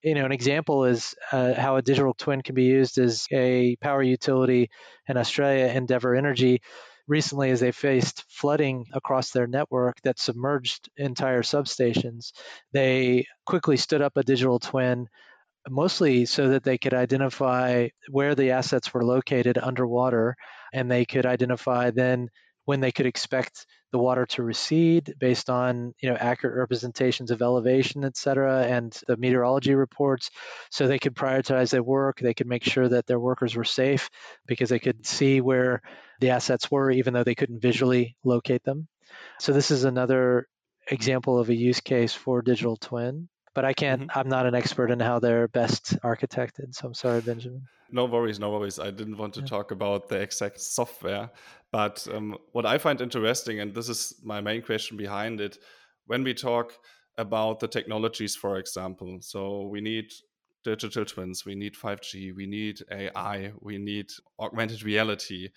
You 0.04 0.16
know, 0.16 0.26
an 0.26 0.32
example 0.32 0.86
is 0.86 1.16
uh, 1.32 1.54
how 1.54 1.78
a 1.78 1.82
digital 1.82 2.14
twin 2.14 2.42
can 2.42 2.56
be 2.56 2.66
used 2.66 2.98
as 2.98 3.26
a 3.32 3.78
power 3.78 4.04
utility 4.04 4.70
in 5.08 5.18
Australia, 5.18 5.68
Endeavour 5.68 6.16
Energy, 6.16 6.62
recently 7.08 7.52
as 7.52 7.62
they 7.62 7.72
faced 7.72 8.26
flooding 8.30 8.86
across 8.94 9.32
their 9.32 9.48
network 9.48 9.96
that 10.04 10.20
submerged 10.20 10.90
entire 10.98 11.42
substations. 11.42 12.32
They 12.74 13.26
quickly 13.46 13.78
stood 13.78 14.02
up 14.02 14.18
a 14.18 14.24
digital 14.24 14.60
twin 14.60 15.08
mostly 15.70 16.26
so 16.26 16.50
that 16.50 16.64
they 16.64 16.78
could 16.78 16.94
identify 16.94 17.88
where 18.10 18.36
the 18.36 18.52
assets 18.52 18.94
were 18.94 19.04
located 19.04 19.58
underwater 19.58 20.36
and 20.74 20.90
they 20.90 21.06
could 21.06 21.26
identify 21.26 21.92
then 21.92 22.30
when 22.68 22.82
they 22.82 22.92
could 22.92 23.06
expect 23.06 23.66
the 23.94 23.98
water 23.98 24.26
to 24.26 24.44
recede 24.44 25.16
based 25.18 25.50
on 25.50 25.94
you 26.02 26.10
know 26.10 26.18
accurate 26.18 26.58
representations 26.58 27.32
of 27.32 27.42
elevation 27.42 28.04
et 28.04 28.18
cetera 28.18 28.64
and 28.64 29.02
the 29.08 29.16
meteorology 29.16 29.74
reports 29.74 30.30
so 30.70 30.86
they 30.86 31.00
could 31.00 31.16
prioritize 31.16 31.72
their 31.72 31.82
work 31.82 32.20
they 32.20 32.34
could 32.34 32.46
make 32.46 32.66
sure 32.66 32.90
that 32.90 33.08
their 33.08 33.20
workers 33.20 33.56
were 33.56 33.64
safe 33.64 34.10
because 34.46 34.70
they 34.70 34.80
could 34.80 35.06
see 35.08 35.40
where 35.40 35.82
the 36.20 36.32
assets 36.32 36.70
were 36.70 36.92
even 36.92 37.14
though 37.14 37.24
they 37.24 37.36
couldn't 37.36 37.62
visually 37.62 38.18
locate 38.26 38.64
them 38.66 38.86
so 39.40 39.54
this 39.54 39.72
is 39.72 39.86
another 39.86 40.46
example 40.92 41.40
of 41.40 41.50
a 41.50 41.56
use 41.56 41.80
case 41.80 42.14
for 42.14 42.42
digital 42.42 42.76
twin 42.76 43.30
but 43.56 43.66
I 43.66 43.74
can't. 43.74 44.02
Mm-hmm. 44.02 44.20
I'm 44.20 44.30
not 44.30 44.46
an 44.46 44.54
expert 44.54 44.92
in 44.92 45.00
how 45.00 45.18
they're 45.18 45.48
best 45.48 46.00
architected. 46.02 46.76
So 46.76 46.86
I'm 46.86 46.94
sorry, 46.94 47.22
Benjamin. 47.22 47.64
No 47.92 48.06
worries, 48.06 48.40
no 48.40 48.52
worries. 48.52 48.80
I 48.80 48.92
didn't 48.92 49.18
want 49.18 49.34
to 49.36 49.42
yeah. 49.42 49.48
talk 49.48 49.72
about 49.72 50.10
the 50.10 50.20
exact 50.20 50.60
software, 50.60 51.30
but 51.72 52.06
um, 52.14 52.38
what 52.52 52.66
I 52.66 52.78
find 52.78 53.00
interesting, 53.00 53.60
and 53.60 53.74
this 53.74 53.90
is 53.90 54.16
my 54.24 54.42
main 54.42 54.62
question 54.62 54.98
behind 54.98 55.40
it, 55.40 55.58
when 56.06 56.24
we 56.24 56.34
talk 56.34 56.74
about 57.18 57.60
the 57.60 57.68
technologies, 57.68 58.36
for 58.36 58.58
example, 58.58 59.18
so 59.22 59.68
we 59.68 59.82
need 59.82 60.12
digital 60.64 61.06
twins, 61.06 61.46
we 61.46 61.56
need 61.56 61.76
5G, 61.76 62.36
we 62.36 62.46
need 62.46 62.82
AI, 62.92 63.52
we 63.62 63.78
need 63.78 64.12
augmented 64.40 64.84
reality. 64.84 65.50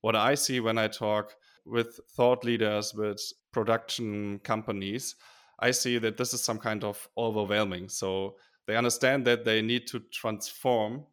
What 0.00 0.16
I 0.16 0.34
see 0.34 0.60
when 0.60 0.78
I 0.78 0.88
talk 0.88 1.34
with 1.66 2.00
thought 2.16 2.44
leaders, 2.44 2.94
with 2.94 3.20
production 3.52 4.38
companies, 4.40 5.16
I 5.60 5.70
see 5.70 5.98
that 5.98 6.16
this 6.16 6.34
is 6.34 6.42
some 6.42 6.58
kind 6.58 6.82
of 6.84 7.08
overwhelming. 7.16 7.88
So 7.88 8.36
they 8.66 8.76
understand 8.76 9.26
that 9.26 9.44
they 9.44 9.62
need 9.62 9.86
to 9.88 10.00
transform 10.12 11.04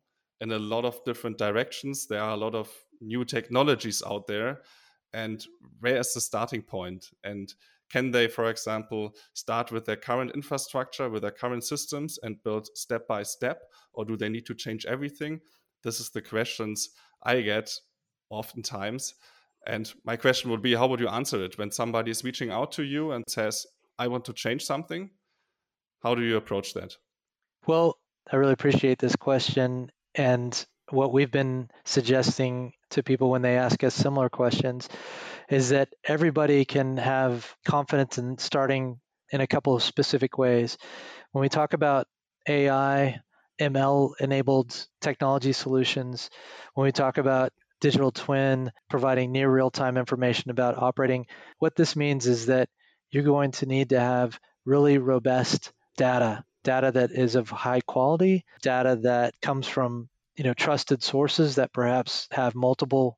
in 0.42 0.52
a 0.52 0.60
lot 0.60 0.84
of 0.86 1.04
different 1.06 1.38
directions. 1.38 2.08
There 2.08 2.22
are 2.22 2.32
a 2.32 2.38
lot 2.38 2.56
of 2.56 2.70
new 3.00 3.24
technologies 3.24 4.04
out 4.06 4.28
there. 4.28 4.62
And 5.14 5.46
where 5.80 5.98
is 5.98 6.14
the 6.14 6.22
starting 6.22 6.64
point? 6.64 7.10
And 7.24 7.54
can 7.90 8.12
they, 8.12 8.28
for 8.28 8.50
example, 8.50 9.14
start 9.34 9.72
with 9.72 9.86
their 9.86 9.98
current 9.98 10.32
infrastructure, 10.34 11.10
with 11.10 11.22
their 11.22 11.32
current 11.32 11.64
systems 11.64 12.20
and 12.24 12.42
build 12.44 12.70
step 12.76 13.08
by 13.08 13.24
step? 13.24 13.64
Or 13.94 14.04
do 14.04 14.18
they 14.18 14.30
need 14.30 14.46
to 14.48 14.56
change 14.56 14.86
everything? 14.86 15.42
This 15.84 16.00
is 16.00 16.10
the 16.10 16.22
questions 16.22 16.90
I 17.24 17.42
get 17.42 17.74
oftentimes. 18.30 19.14
And 19.68 19.94
my 20.06 20.16
question 20.16 20.50
would 20.50 20.62
be 20.62 20.74
how 20.74 20.88
would 20.88 21.00
you 21.00 21.10
answer 21.10 21.44
it 21.44 21.58
when 21.58 21.70
somebody 21.70 22.10
is 22.10 22.24
reaching 22.24 22.50
out 22.50 22.72
to 22.74 22.84
you 22.84 23.12
and 23.12 23.24
says, 23.28 23.68
I 24.00 24.08
want 24.08 24.26
to 24.26 24.34
change 24.34 24.64
something. 24.64 25.12
How 26.02 26.16
do 26.16 26.24
you 26.24 26.38
approach 26.38 26.74
that? 26.74 26.96
Well, 27.68 27.98
I 28.32 28.38
really 28.38 28.54
appreciate 28.54 28.98
this 28.98 29.16
question. 29.16 29.92
And 30.16 30.66
what 30.90 31.14
we've 31.14 31.32
been 31.32 31.70
suggesting 31.86 32.74
to 32.92 33.04
people 33.04 33.30
when 33.30 33.42
they 33.42 33.58
ask 33.58 33.84
us 33.84 33.96
similar 33.96 34.30
questions 34.30 34.90
is 35.50 35.70
that 35.70 35.90
everybody 36.04 36.66
can 36.66 36.98
have 36.98 37.56
confidence 37.66 38.18
in 38.18 38.38
starting 38.38 39.00
in 39.32 39.42
a 39.42 39.48
couple 39.48 39.76
of 39.76 39.84
specific 39.84 40.38
ways. 40.38 40.78
When 41.32 41.42
we 41.42 41.50
talk 41.50 41.74
about 41.74 42.08
AI, 42.48 43.22
ML 43.60 44.14
enabled 44.20 44.88
technology 45.00 45.54
solutions, 45.54 46.30
when 46.74 46.86
we 46.86 46.92
talk 46.92 47.18
about 47.18 47.54
digital 47.80 48.12
twin 48.12 48.72
providing 48.90 49.32
near 49.32 49.50
real 49.50 49.72
time 49.72 49.98
information 49.98 50.52
about 50.52 50.78
operating, 50.78 51.26
what 51.60 51.76
this 51.76 51.96
means 51.96 52.28
is 52.28 52.48
that 52.48 52.70
you're 53.12 53.24
going 53.24 53.52
to 53.52 53.66
need 53.66 53.90
to 53.90 54.00
have 54.00 54.40
really 54.66 54.98
robust 54.98 55.72
data, 55.98 56.44
data 56.64 56.92
that 56.92 57.12
is 57.12 57.36
of 57.36 57.50
high 57.50 57.82
quality, 57.82 58.46
data 58.62 58.98
that 59.04 59.34
comes 59.42 59.68
from 59.68 60.10
you 60.36 60.44
know 60.44 60.54
trusted 60.54 61.04
sources 61.04 61.56
that 61.56 61.74
perhaps 61.74 62.28
have 62.32 62.56
multiple 62.56 63.18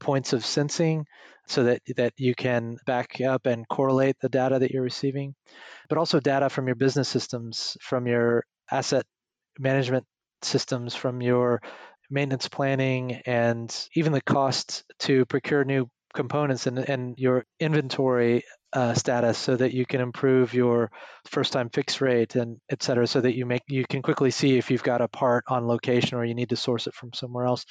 points 0.00 0.32
of 0.32 0.44
sensing 0.44 1.06
so 1.46 1.64
that 1.64 1.80
that 1.96 2.12
you 2.16 2.34
can 2.34 2.76
back 2.86 3.20
up 3.20 3.46
and 3.46 3.68
correlate 3.68 4.16
the 4.20 4.28
data 4.28 4.58
that 4.58 4.70
you're 4.70 4.82
receiving 4.82 5.34
but 5.88 5.98
also 5.98 6.20
data 6.20 6.48
from 6.48 6.66
your 6.66 6.74
business 6.74 7.08
systems 7.08 7.76
from 7.80 8.06
your 8.06 8.44
asset 8.70 9.04
management 9.58 10.04
systems 10.42 10.94
from 10.94 11.20
your 11.22 11.60
maintenance 12.10 12.48
planning 12.48 13.20
and 13.26 13.88
even 13.94 14.12
the 14.12 14.20
costs 14.20 14.84
to 14.98 15.24
procure 15.26 15.64
new 15.64 15.88
components 16.14 16.66
and, 16.66 16.78
and 16.78 17.18
your 17.18 17.44
inventory 17.60 18.42
uh, 18.72 18.94
status 18.94 19.38
so 19.38 19.56
that 19.56 19.72
you 19.72 19.86
can 19.86 20.00
improve 20.00 20.54
your 20.54 20.90
first 21.26 21.52
time 21.52 21.70
fix 21.70 22.00
rate 22.00 22.34
and 22.36 22.58
et 22.70 22.82
cetera 22.82 23.06
so 23.06 23.20
that 23.20 23.36
you 23.36 23.46
make 23.46 23.62
you 23.68 23.84
can 23.88 24.02
quickly 24.02 24.30
see 24.30 24.58
if 24.58 24.70
you've 24.70 24.82
got 24.82 25.00
a 25.00 25.08
part 25.08 25.44
on 25.48 25.66
location 25.66 26.18
or 26.18 26.24
you 26.24 26.34
need 26.34 26.50
to 26.50 26.56
source 26.56 26.86
it 26.86 26.94
from 26.94 27.12
somewhere 27.12 27.46
else. 27.46 27.64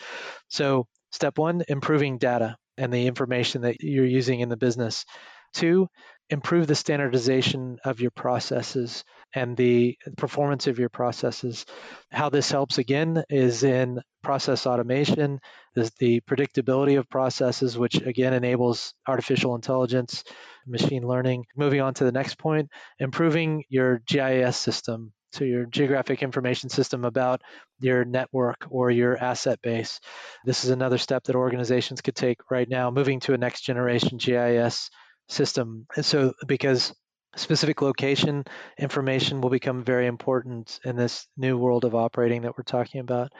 So 0.50 0.88
step 1.12 1.38
one 1.38 1.64
improving 1.68 2.18
data 2.18 2.56
and 2.78 2.94
the 2.94 3.08
information 3.08 3.62
that 3.62 3.78
you're 3.82 4.06
using 4.06 4.40
in 4.40 4.50
the 4.50 4.58
business. 4.58 5.06
Two 5.54 5.88
improve 6.30 6.68
the 6.68 6.76
standardization 6.76 7.78
of 7.86 8.00
your 8.00 8.12
processes 8.12 9.04
and 9.34 9.56
the 9.56 9.98
performance 10.18 10.68
of 10.68 10.80
your 10.80 10.90
processes. 10.90 11.66
How 12.12 12.30
this 12.30 12.50
helps 12.50 12.78
again 12.78 13.24
is 13.30 13.64
in 13.64 14.02
process 14.24 14.66
automation, 14.66 15.40
is 15.76 15.92
the 16.00 16.22
predictability 16.22 16.98
of 16.98 17.10
processes, 17.10 17.78
which 17.78 17.96
again 17.96 18.34
enables 18.34 18.94
artificial 19.08 19.56
intelligence, 19.56 20.24
machine 20.66 21.08
learning. 21.08 21.46
Moving 21.56 21.82
on 21.82 21.94
to 21.96 22.06
the 22.06 22.12
next 22.12 22.40
point, 22.40 22.70
improving 22.98 23.64
your 23.70 24.00
GIS 24.08 24.58
system. 24.58 25.14
So, 25.34 25.44
your 25.44 25.66
geographic 25.66 26.24
information 26.24 26.70
system 26.70 27.04
about 27.04 27.42
your 27.80 28.06
network 28.06 28.66
or 28.70 28.90
your 28.90 29.18
asset 29.18 29.62
base. 29.62 30.00
This 30.46 30.64
is 30.64 30.70
another 30.70 30.98
step 30.98 31.26
that 31.26 31.36
organizations 31.36 32.00
could 32.00 32.16
take 32.16 32.40
right 32.50 32.70
now, 32.70 32.90
moving 32.90 33.20
to 33.22 33.34
a 33.34 33.38
next 33.38 33.62
generation 33.62 34.18
GIS 34.18 34.90
system. 35.28 35.88
And 35.96 36.06
so, 36.06 36.34
because 36.48 36.94
specific 37.36 37.82
location 37.82 38.46
information 38.80 39.42
will 39.42 39.50
become 39.50 39.84
very 39.84 40.08
important 40.08 40.80
in 40.86 40.96
this 40.96 41.28
new 41.38 41.58
world 41.58 41.86
of 41.86 41.96
operating 41.96 42.44
that 42.44 42.58
we're 42.58 42.64
talking 42.64 43.02
about. 43.02 43.32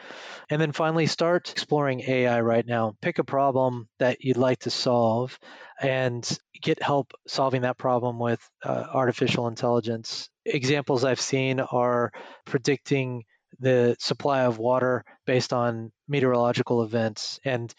And 0.50 0.62
then 0.62 0.72
finally, 0.72 1.08
start 1.08 1.52
exploring 1.52 2.02
AI 2.02 2.42
right 2.42 2.66
now. 2.66 2.96
Pick 3.02 3.20
a 3.20 3.24
problem 3.24 3.88
that 4.00 4.18
you'd 4.22 4.38
like 4.38 4.60
to 4.60 4.70
solve 4.70 5.38
and 5.82 6.28
get 6.62 6.82
help 6.82 7.14
solving 7.28 7.62
that 7.62 7.78
problem 7.78 8.20
with 8.20 8.40
uh, 8.64 8.86
artificial 8.94 9.48
intelligence. 9.48 10.30
Examples 10.46 11.04
I've 11.04 11.22
seen 11.22 11.60
are 11.60 12.12
predicting 12.46 13.24
the 13.60 13.96
supply 14.00 14.42
of 14.42 14.58
water 14.58 15.06
based 15.26 15.54
on 15.54 15.92
meteorological 16.08 16.84
events. 16.84 17.40
And 17.46 17.74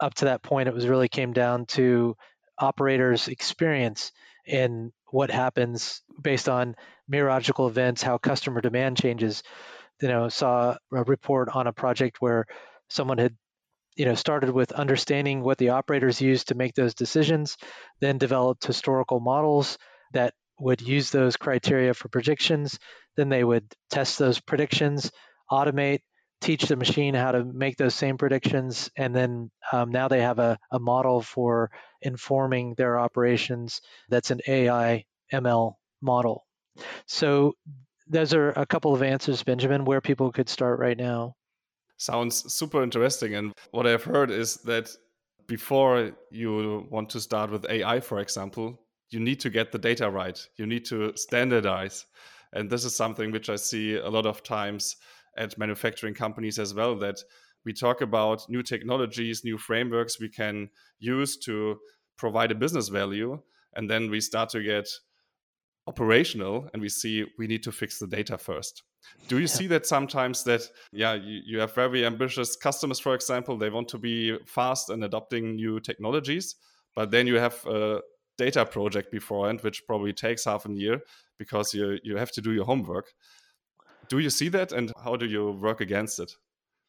up 0.00 0.14
to 0.14 0.24
that 0.26 0.42
point, 0.42 0.68
it 0.68 0.74
was 0.74 0.88
really 0.88 1.08
came 1.08 1.32
down 1.32 1.66
to 1.66 2.16
operators' 2.60 3.28
experience 3.28 4.12
in 4.46 4.92
what 5.10 5.30
happens 5.30 6.02
based 6.20 6.48
on 6.48 6.76
meteorological 7.08 7.66
events, 7.66 8.02
how 8.02 8.18
customer 8.18 8.60
demand 8.60 8.96
changes. 8.96 9.42
You 10.00 10.08
know, 10.08 10.28
saw 10.28 10.76
a 10.92 11.02
report 11.04 11.48
on 11.50 11.66
a 11.66 11.72
project 11.72 12.18
where 12.20 12.46
someone 12.88 13.18
had 13.18 13.36
you 13.96 14.04
know 14.04 14.14
started 14.14 14.50
with 14.50 14.72
understanding 14.72 15.42
what 15.42 15.58
the 15.58 15.70
operators 15.70 16.20
use 16.20 16.44
to 16.44 16.54
make 16.54 16.74
those 16.74 16.94
decisions 16.94 17.56
then 18.00 18.18
developed 18.18 18.64
historical 18.64 19.18
models 19.18 19.76
that 20.12 20.32
would 20.60 20.80
use 20.80 21.10
those 21.10 21.36
criteria 21.36 21.94
for 21.94 22.08
predictions. 22.08 22.78
Then 23.16 23.28
they 23.28 23.42
would 23.42 23.64
test 23.90 24.18
those 24.18 24.40
predictions, 24.40 25.10
automate, 25.50 26.00
teach 26.40 26.64
the 26.64 26.76
machine 26.76 27.14
how 27.14 27.32
to 27.32 27.44
make 27.44 27.76
those 27.76 27.94
same 27.94 28.16
predictions. 28.16 28.90
And 28.96 29.14
then 29.14 29.50
um, 29.72 29.90
now 29.90 30.08
they 30.08 30.22
have 30.22 30.38
a, 30.38 30.58
a 30.70 30.78
model 30.78 31.20
for 31.20 31.70
informing 32.02 32.74
their 32.76 32.98
operations 32.98 33.80
that's 34.08 34.30
an 34.30 34.40
AI 34.46 35.04
ML 35.32 35.74
model. 36.00 36.46
So 37.06 37.54
those 38.08 38.34
are 38.34 38.50
a 38.50 38.66
couple 38.66 38.94
of 38.94 39.02
answers, 39.02 39.42
Benjamin, 39.42 39.84
where 39.84 40.00
people 40.00 40.32
could 40.32 40.48
start 40.48 40.78
right 40.78 40.96
now. 40.96 41.34
Sounds 41.98 42.52
super 42.52 42.82
interesting. 42.82 43.34
And 43.34 43.52
what 43.72 43.86
I've 43.86 44.04
heard 44.04 44.30
is 44.30 44.56
that 44.64 44.90
before 45.46 46.12
you 46.30 46.86
want 46.90 47.10
to 47.10 47.20
start 47.20 47.50
with 47.50 47.66
AI, 47.68 48.00
for 48.00 48.20
example, 48.20 48.80
you 49.10 49.20
need 49.20 49.40
to 49.40 49.50
get 49.50 49.72
the 49.72 49.78
data 49.78 50.08
right. 50.08 50.38
You 50.56 50.66
need 50.66 50.84
to 50.86 51.12
standardize. 51.16 52.06
And 52.52 52.70
this 52.70 52.84
is 52.84 52.96
something 52.96 53.30
which 53.30 53.50
I 53.50 53.56
see 53.56 53.96
a 53.96 54.08
lot 54.08 54.26
of 54.26 54.42
times 54.42 54.96
at 55.40 55.58
manufacturing 55.58 56.14
companies 56.14 56.58
as 56.58 56.74
well 56.74 56.94
that 56.98 57.18
we 57.64 57.72
talk 57.72 58.00
about 58.02 58.48
new 58.48 58.62
technologies, 58.62 59.42
new 59.42 59.58
frameworks 59.58 60.20
we 60.20 60.28
can 60.28 60.68
use 60.98 61.36
to 61.38 61.78
provide 62.16 62.52
a 62.52 62.54
business 62.54 62.88
value. 62.88 63.40
And 63.74 63.90
then 63.90 64.10
we 64.10 64.20
start 64.20 64.50
to 64.50 64.62
get 64.62 64.86
operational 65.86 66.68
and 66.72 66.82
we 66.82 66.88
see 66.88 67.24
we 67.38 67.46
need 67.46 67.62
to 67.62 67.72
fix 67.72 67.98
the 67.98 68.06
data 68.06 68.36
first. 68.38 68.82
Do 69.28 69.36
you 69.36 69.42
yeah. 69.42 69.58
see 69.58 69.66
that 69.68 69.86
sometimes 69.86 70.44
that, 70.44 70.62
yeah, 70.92 71.14
you, 71.14 71.40
you 71.46 71.58
have 71.60 71.74
very 71.74 72.04
ambitious 72.04 72.54
customers, 72.54 73.00
for 73.00 73.14
example, 73.14 73.56
they 73.56 73.70
want 73.70 73.88
to 73.88 73.98
be 73.98 74.36
fast 74.44 74.90
in 74.90 75.02
adopting 75.02 75.56
new 75.56 75.80
technologies, 75.80 76.56
but 76.94 77.10
then 77.10 77.26
you 77.26 77.36
have 77.36 77.64
a 77.66 78.00
data 78.36 78.66
project 78.66 79.10
beforehand, 79.10 79.60
which 79.62 79.86
probably 79.86 80.12
takes 80.12 80.44
half 80.44 80.66
a 80.66 80.72
year 80.72 81.00
because 81.38 81.72
you, 81.72 81.98
you 82.02 82.16
have 82.16 82.32
to 82.32 82.42
do 82.42 82.52
your 82.52 82.66
homework. 82.66 83.06
Do 84.10 84.18
you 84.18 84.28
see 84.28 84.48
that 84.50 84.72
and 84.72 84.92
how 85.02 85.16
do 85.16 85.24
you 85.24 85.52
work 85.52 85.80
against 85.80 86.18
it? 86.18 86.32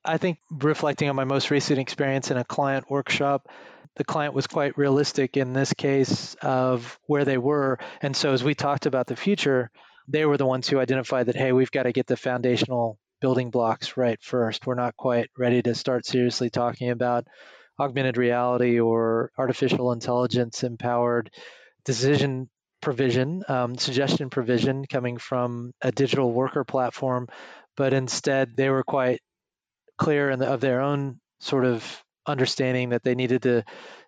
I 0.04 0.18
think 0.18 0.40
reflecting 0.50 1.08
on 1.08 1.16
my 1.16 1.24
most 1.24 1.52
recent 1.52 1.80
experience 1.80 2.32
in 2.32 2.38
a 2.38 2.44
client 2.44 2.90
workshop, 2.90 3.48
the 3.96 4.04
client 4.04 4.34
was 4.34 4.48
quite 4.48 4.78
realistic 4.78 5.38
in 5.38 5.54
this 5.54 5.74
case 5.74 6.36
of 6.42 7.00
where 7.06 7.24
they 7.24 7.38
were. 7.38 7.78
And 8.02 8.16
so 8.16 8.34
as 8.34 8.44
we 8.44 8.56
talked 8.56 8.88
about 8.88 9.06
the 9.06 9.16
future, 9.16 9.70
they 10.08 10.26
were 10.26 10.38
the 10.38 10.46
ones 10.48 10.68
who 10.68 10.80
identified 10.80 11.28
that, 11.28 11.36
hey, 11.36 11.52
we've 11.52 11.72
got 11.72 11.84
to 11.84 11.92
get 11.92 12.08
the 12.08 12.18
foundational 12.18 12.98
building 13.20 13.52
blocks 13.52 13.96
right 13.96 14.20
first. 14.22 14.66
We're 14.66 14.74
not 14.74 14.98
quite 14.98 15.30
ready 15.38 15.62
to 15.62 15.76
start 15.76 16.08
seriously 16.08 16.50
talking 16.50 16.90
about 16.90 17.28
augmented 17.80 18.18
reality 18.18 18.80
or 18.80 19.32
artificial 19.38 19.92
intelligence 19.92 20.64
empowered 20.64 21.30
decision 21.86 22.50
provision, 22.82 23.44
um, 23.48 23.78
suggestion 23.78 24.30
provision 24.30 24.86
coming 24.86 25.18
from 25.18 25.72
a 25.82 25.92
digital 25.92 26.32
worker 26.32 26.64
platform, 26.64 27.28
but 27.78 27.94
instead 27.94 28.56
they 28.56 28.70
were 28.70 28.84
quite 28.84 29.22
clear 29.98 30.30
in 30.30 30.40
the, 30.40 30.48
of 30.48 30.62
their 30.62 30.82
own 30.82 31.20
sort 31.40 31.66
of 31.66 32.04
understanding 32.28 32.90
that 32.90 33.04
they 33.04 33.16
needed 33.16 33.44
to 33.44 33.64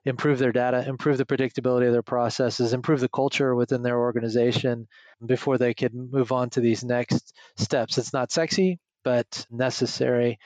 improve 0.06 0.40
their 0.40 0.52
data, 0.52 0.88
improve 0.88 1.18
the 1.18 1.26
predictability 1.26 1.88
of 1.88 1.94
their 1.94 2.04
processes, 2.04 2.74
improve 2.74 3.00
the 3.00 3.10
culture 3.10 3.56
within 3.56 3.82
their 3.82 4.00
organization 4.00 4.88
before 5.26 5.58
they 5.58 5.74
could 5.74 5.94
move 5.94 6.32
on 6.32 6.50
to 6.50 6.62
these 6.62 6.84
next 6.84 7.34
steps. 7.58 7.98
It's 7.98 8.14
not 8.14 8.32
sexy, 8.32 8.80
but 9.04 9.46
necessary. 9.50 10.40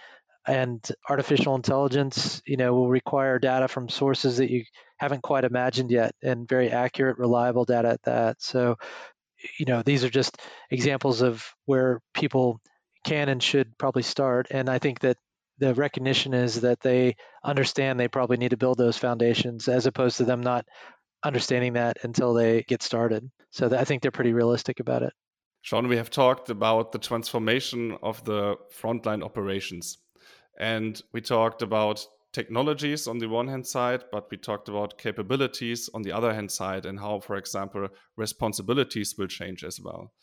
And 0.48 0.86
artificial 1.10 1.56
intelligence, 1.56 2.42
you 2.46 2.56
know, 2.56 2.74
will 2.74 2.90
require 2.90 3.38
data 3.38 3.68
from 3.68 3.90
sources 3.90 4.38
that 4.38 4.50
you 4.50 4.64
haven't 4.98 5.22
quite 5.22 5.44
imagined 5.44 5.92
yet 5.92 6.14
and 6.24 6.48
very 6.48 6.70
accurate, 6.70 7.18
reliable 7.18 7.66
data 7.66 7.90
at 7.90 8.04
that. 8.04 8.42
So, 8.42 8.78
you 9.60 9.66
know, 9.66 9.84
these 9.84 10.04
are 10.04 10.10
just 10.10 10.38
examples 10.72 11.22
of 11.22 11.46
where 11.66 12.00
people 12.14 12.62
can 13.04 13.30
and 13.30 13.44
should 13.44 13.78
probably 13.78 14.04
start. 14.04 14.48
And 14.50 14.70
I 14.70 14.80
think 14.80 15.00
that 15.02 15.18
the 15.60 15.74
recognition 15.74 16.34
is 16.34 16.62
that 16.62 16.80
they 16.82 17.16
understand 17.44 18.00
they 18.00 18.08
probably 18.08 18.38
need 18.38 18.52
to 18.52 18.58
build 18.58 18.78
those 18.78 18.98
foundations 18.98 19.68
as 19.68 19.86
opposed 19.86 20.18
to 20.18 20.24
them 20.24 20.42
not 20.42 20.66
understanding 21.24 21.74
that 21.74 21.98
until 22.04 22.34
they 22.34 22.64
get 22.64 22.84
started. 22.84 23.30
So 23.52 23.68
I 23.76 23.84
think 23.84 24.02
they're 24.02 24.12
pretty 24.12 24.34
realistic 24.34 24.80
about 24.80 25.04
it. 25.04 25.14
Sean, 25.62 25.88
we 25.88 25.98
have 25.98 26.10
talked 26.10 26.50
about 26.50 26.92
the 26.92 27.00
transformation 27.00 27.98
of 28.02 28.24
the 28.24 28.56
frontline 28.82 29.24
operations. 29.24 29.98
And 30.58 31.02
we 31.14 31.22
talked 31.22 31.62
about 31.62 32.06
technologies 32.34 33.08
on 33.08 33.20
the 33.20 33.28
one 33.28 33.48
hand 33.48 33.66
side, 33.66 34.04
but 34.12 34.30
we 34.30 34.38
talked 34.38 34.70
about 34.70 34.98
capabilities 34.98 35.90
on 35.94 36.02
the 36.02 36.12
other 36.12 36.34
hand 36.34 36.52
side 36.52 36.86
and 36.86 37.00
how, 37.00 37.20
for 37.20 37.36
example, 37.36 37.88
responsibilities 38.16 39.16
will 39.18 39.28
change 39.28 39.64
as 39.64 39.80
well. 39.80 40.14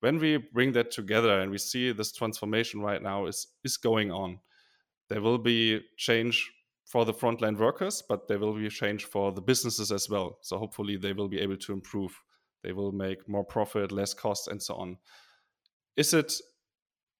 When 0.00 0.18
we 0.18 0.36
bring 0.36 0.72
that 0.72 0.90
together 0.90 1.40
and 1.40 1.50
we 1.50 1.58
see 1.58 1.92
this 1.92 2.12
transformation 2.12 2.80
right 2.80 3.02
now 3.02 3.26
is, 3.26 3.46
is 3.64 3.76
going 3.76 4.10
on, 4.10 4.40
there 5.08 5.22
will 5.22 5.38
be 5.38 5.80
change 5.96 6.52
for 6.84 7.04
the 7.04 7.14
frontline 7.14 7.58
workers, 7.58 8.02
but 8.08 8.28
there 8.28 8.38
will 8.38 8.54
be 8.54 8.68
change 8.68 9.04
for 9.04 9.32
the 9.32 9.40
businesses 9.40 9.90
as 9.90 10.08
well. 10.08 10.38
So 10.42 10.58
hopefully 10.58 10.96
they 10.96 11.12
will 11.12 11.28
be 11.28 11.40
able 11.40 11.56
to 11.56 11.72
improve. 11.72 12.12
They 12.62 12.72
will 12.72 12.92
make 12.92 13.28
more 13.28 13.44
profit, 13.44 13.90
less 13.92 14.14
cost, 14.14 14.48
and 14.48 14.62
so 14.62 14.74
on. 14.74 14.98
Is 15.96 16.12
it 16.12 16.34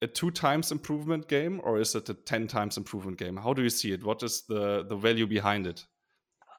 a 0.03 0.07
two 0.07 0.31
times 0.31 0.73
improvement 0.73 1.29
game 1.29 1.61
or 1.65 1.81
is 1.81 1.95
it 1.95 2.09
a 2.09 2.15
10 2.15 2.49
times 2.49 2.77
improvement 2.77 3.19
game? 3.19 3.37
How 3.37 3.53
do 3.53 3.63
you 3.63 3.71
see 3.71 3.93
it? 3.93 4.05
What 4.05 4.23
is 4.23 4.43
the, 4.49 4.85
the 4.87 4.97
value 4.97 5.27
behind 5.27 5.67
it? 5.67 5.85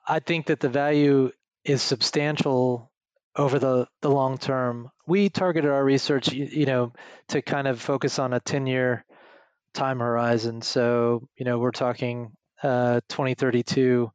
I 0.07 0.19
think 0.19 0.47
that 0.47 0.59
the 0.59 0.69
value 0.69 1.31
is 1.63 1.81
substantial 1.81 2.91
over 3.35 3.59
the, 3.59 3.87
the 4.01 4.09
long 4.09 4.37
term. 4.37 4.89
We 5.05 5.29
targeted 5.29 5.69
our 5.69 5.83
research, 5.83 6.31
you, 6.31 6.65
know, 6.65 6.93
to 7.29 7.41
kind 7.41 7.67
of 7.67 7.79
focus 7.79 8.17
on 8.17 8.33
a 8.33 8.39
10 8.39 8.65
year 8.65 9.05
time 9.73 9.99
horizon. 9.99 10.61
So, 10.61 11.27
you 11.35 11.45
know, 11.45 11.59
we're 11.59 11.71
talking 11.71 12.31
uh, 12.63 13.01
2032, 13.09 14.11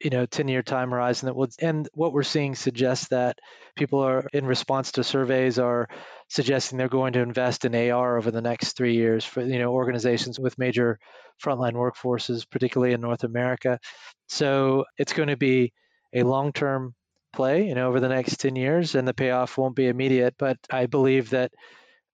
you 0.00 0.10
know, 0.10 0.26
10 0.26 0.48
year 0.48 0.62
time 0.62 0.90
horizon 0.90 1.26
that 1.26 1.34
will, 1.34 1.48
and 1.60 1.88
what 1.94 2.12
we're 2.12 2.22
seeing 2.22 2.54
suggests 2.54 3.08
that 3.08 3.38
people 3.76 4.00
are, 4.00 4.26
in 4.32 4.46
response 4.46 4.92
to 4.92 5.04
surveys, 5.04 5.58
are 5.58 5.88
suggesting 6.28 6.78
they're 6.78 6.88
going 6.88 7.14
to 7.14 7.20
invest 7.20 7.64
in 7.64 7.74
AR 7.74 8.16
over 8.16 8.30
the 8.30 8.42
next 8.42 8.76
three 8.76 8.94
years 8.94 9.24
for, 9.24 9.42
you 9.42 9.58
know, 9.58 9.72
organizations 9.72 10.38
with 10.38 10.58
major 10.58 10.98
frontline 11.42 11.74
workforces, 11.74 12.48
particularly 12.48 12.92
in 12.92 13.00
North 13.00 13.24
America. 13.24 13.78
So 14.28 14.84
it's 14.96 15.12
going 15.12 15.28
to 15.28 15.36
be 15.36 15.72
a 16.14 16.22
long 16.22 16.52
term 16.52 16.94
play, 17.32 17.66
you 17.66 17.74
know, 17.74 17.88
over 17.88 18.00
the 18.00 18.08
next 18.08 18.40
10 18.40 18.56
years, 18.56 18.94
and 18.94 19.06
the 19.06 19.14
payoff 19.14 19.58
won't 19.58 19.76
be 19.76 19.88
immediate. 19.88 20.34
But 20.38 20.58
I 20.70 20.86
believe 20.86 21.30
that 21.30 21.52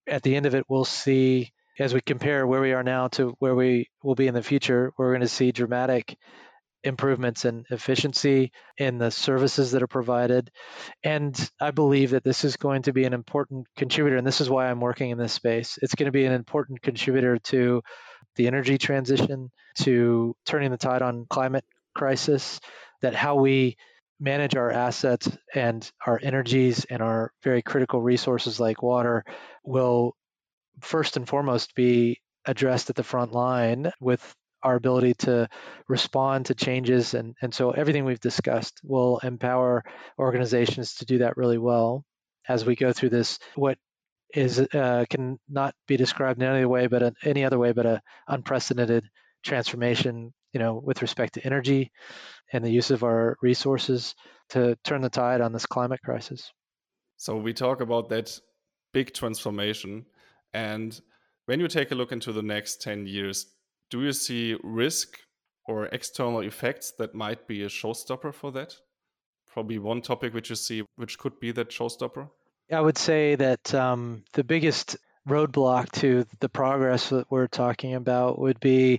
at 0.06 0.22
the 0.22 0.36
end 0.36 0.46
of 0.46 0.54
it, 0.54 0.64
we'll 0.68 0.84
see 0.84 1.52
as 1.78 1.92
we 1.92 2.00
compare 2.00 2.46
where 2.46 2.60
we 2.60 2.72
are 2.72 2.82
now 2.82 3.08
to 3.08 3.34
where 3.38 3.54
we 3.54 3.88
will 4.02 4.14
be 4.14 4.28
in 4.28 4.34
the 4.34 4.42
future, 4.42 4.92
we're 4.96 5.10
going 5.10 5.20
to 5.22 5.28
see 5.28 5.50
dramatic 5.52 6.16
improvements 6.84 7.44
in 7.44 7.64
efficiency 7.70 8.52
in 8.78 8.98
the 8.98 9.10
services 9.10 9.72
that 9.72 9.82
are 9.82 9.88
provided. 9.88 10.50
And 11.02 11.36
I 11.60 11.70
believe 11.70 12.10
that 12.10 12.24
this 12.24 12.44
is 12.44 12.56
going 12.56 12.82
to 12.82 12.92
be 12.92 13.04
an 13.04 13.14
important 13.14 13.66
contributor, 13.76 14.16
and 14.16 14.26
this 14.26 14.40
is 14.40 14.50
why 14.50 14.70
I'm 14.70 14.80
working 14.80 15.10
in 15.10 15.18
this 15.18 15.32
space. 15.32 15.78
It's 15.82 15.94
going 15.94 16.06
to 16.06 16.12
be 16.12 16.26
an 16.26 16.32
important 16.32 16.82
contributor 16.82 17.38
to 17.38 17.82
the 18.36 18.46
energy 18.46 18.78
transition, 18.78 19.50
to 19.76 20.36
turning 20.44 20.70
the 20.70 20.76
tide 20.76 21.02
on 21.02 21.26
climate 21.28 21.64
crisis, 21.94 22.60
that 23.02 23.14
how 23.14 23.36
we 23.36 23.76
manage 24.20 24.56
our 24.56 24.70
assets 24.70 25.28
and 25.54 25.90
our 26.06 26.20
energies 26.22 26.84
and 26.84 27.02
our 27.02 27.32
very 27.42 27.62
critical 27.62 28.00
resources 28.00 28.60
like 28.60 28.82
water 28.82 29.24
will 29.64 30.14
first 30.80 31.16
and 31.16 31.28
foremost 31.28 31.74
be 31.74 32.20
addressed 32.46 32.90
at 32.90 32.96
the 32.96 33.02
front 33.02 33.32
line 33.32 33.90
with 34.00 34.34
our 34.64 34.76
ability 34.76 35.14
to 35.14 35.48
respond 35.88 36.46
to 36.46 36.54
changes. 36.54 37.14
And, 37.14 37.34
and 37.42 37.54
so 37.54 37.70
everything 37.70 38.04
we've 38.04 38.20
discussed 38.20 38.80
will 38.82 39.18
empower 39.18 39.84
organizations 40.18 40.94
to 40.96 41.04
do 41.04 41.18
that 41.18 41.36
really 41.36 41.58
well 41.58 42.04
as 42.48 42.64
we 42.64 42.74
go 42.74 42.92
through 42.92 43.10
this, 43.10 43.38
what 43.54 43.78
is 44.34 44.58
uh, 44.58 45.04
can 45.08 45.38
not 45.48 45.74
be 45.86 45.96
described 45.96 46.42
in 46.42 46.48
any 46.48 46.58
other 46.58 46.68
way 46.68 46.88
but 46.88 47.02
a, 47.02 47.12
any 47.22 47.44
other 47.44 47.58
way 47.58 47.70
but 47.70 47.86
a 47.86 48.00
unprecedented 48.26 49.04
transformation 49.44 50.32
you 50.52 50.58
know 50.58 50.80
with 50.84 51.02
respect 51.02 51.34
to 51.34 51.46
energy 51.46 51.92
and 52.52 52.64
the 52.64 52.70
use 52.70 52.90
of 52.90 53.04
our 53.04 53.36
resources 53.42 54.16
to 54.48 54.76
turn 54.82 55.02
the 55.02 55.08
tide 55.08 55.40
on 55.40 55.52
this 55.52 55.66
climate 55.66 56.00
crisis 56.04 56.50
so 57.16 57.36
we 57.36 57.52
talk 57.52 57.80
about 57.80 58.08
that 58.08 58.36
big 58.92 59.14
transformation 59.14 60.04
and 60.52 61.00
when 61.46 61.60
you 61.60 61.68
take 61.68 61.90
a 61.90 61.94
look 61.94 62.12
into 62.12 62.32
the 62.32 62.42
next 62.42 62.80
10 62.80 63.06
years, 63.06 63.46
do 63.94 64.02
you 64.02 64.12
see 64.12 64.56
risk 64.64 65.18
or 65.68 65.86
external 65.86 66.40
effects 66.40 66.94
that 66.98 67.14
might 67.14 67.46
be 67.46 67.62
a 67.62 67.68
showstopper 67.68 68.34
for 68.34 68.50
that? 68.50 68.74
Probably 69.46 69.78
one 69.78 70.02
topic 70.02 70.34
which 70.34 70.50
you 70.50 70.56
see 70.56 70.82
which 70.96 71.16
could 71.16 71.38
be 71.38 71.52
that 71.52 71.70
showstopper? 71.70 72.28
I 72.72 72.80
would 72.80 72.98
say 72.98 73.36
that 73.36 73.72
um, 73.72 74.24
the 74.32 74.42
biggest 74.42 74.96
roadblock 75.28 75.92
to 76.00 76.26
the 76.40 76.48
progress 76.48 77.10
that 77.10 77.30
we're 77.30 77.46
talking 77.46 77.94
about 77.94 78.40
would 78.40 78.58
be 78.58 78.98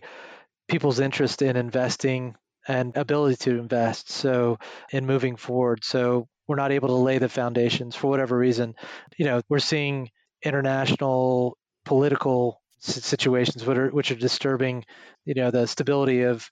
people's 0.69 1.01
interest 1.01 1.41
in 1.41 1.57
investing 1.57 2.37
and 2.65 2.95
ability 2.95 3.35
to 3.35 3.59
invest. 3.59 4.09
So, 4.09 4.59
in 4.93 5.05
moving 5.05 5.35
forward. 5.35 5.83
So, 5.83 6.29
we're 6.47 6.55
not 6.55 6.71
able 6.71 6.87
to 6.87 7.03
lay 7.09 7.17
the 7.17 7.27
foundations 7.27 7.97
for 7.97 8.09
whatever 8.09 8.37
reason. 8.37 8.75
You 9.17 9.25
know, 9.25 9.41
we're 9.49 9.59
seeing 9.59 10.09
international 10.41 11.57
political 11.83 12.61
situations 12.85 13.65
which 13.65 13.77
are, 13.77 13.89
which 13.89 14.11
are 14.11 14.15
disturbing, 14.15 14.85
you 15.25 15.33
know, 15.33 15.51
the 15.51 15.67
stability 15.67 16.23
of 16.23 16.49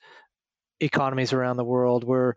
economies 0.80 1.34
around 1.34 1.58
the 1.58 1.64
world. 1.64 2.04
We're 2.04 2.34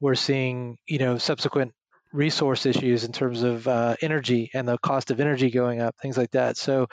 we're 0.00 0.14
seeing, 0.14 0.78
you 0.86 0.98
know, 0.98 1.18
subsequent 1.18 1.72
resource 2.12 2.66
issues 2.66 3.04
in 3.04 3.12
terms 3.12 3.42
of 3.42 3.68
uh, 3.68 3.96
energy 4.00 4.50
and 4.54 4.66
the 4.66 4.78
cost 4.78 5.10
of 5.10 5.20
energy 5.20 5.50
going 5.50 5.80
up, 5.80 5.94
things 6.00 6.16
like 6.16 6.30
that. 6.32 6.56
So 6.56 6.88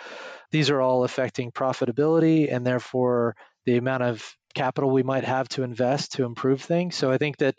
these 0.51 0.69
are 0.69 0.81
all 0.81 1.03
affecting 1.03 1.51
profitability 1.51 2.53
and 2.53 2.65
therefore 2.65 3.35
the 3.65 3.77
amount 3.77 4.03
of 4.03 4.23
capital 4.53 4.91
we 4.91 5.03
might 5.03 5.23
have 5.23 5.47
to 5.49 5.63
invest 5.63 6.13
to 6.13 6.23
improve 6.23 6.61
things. 6.61 6.95
So 6.95 7.11
I 7.11 7.17
think 7.17 7.37
that 7.37 7.55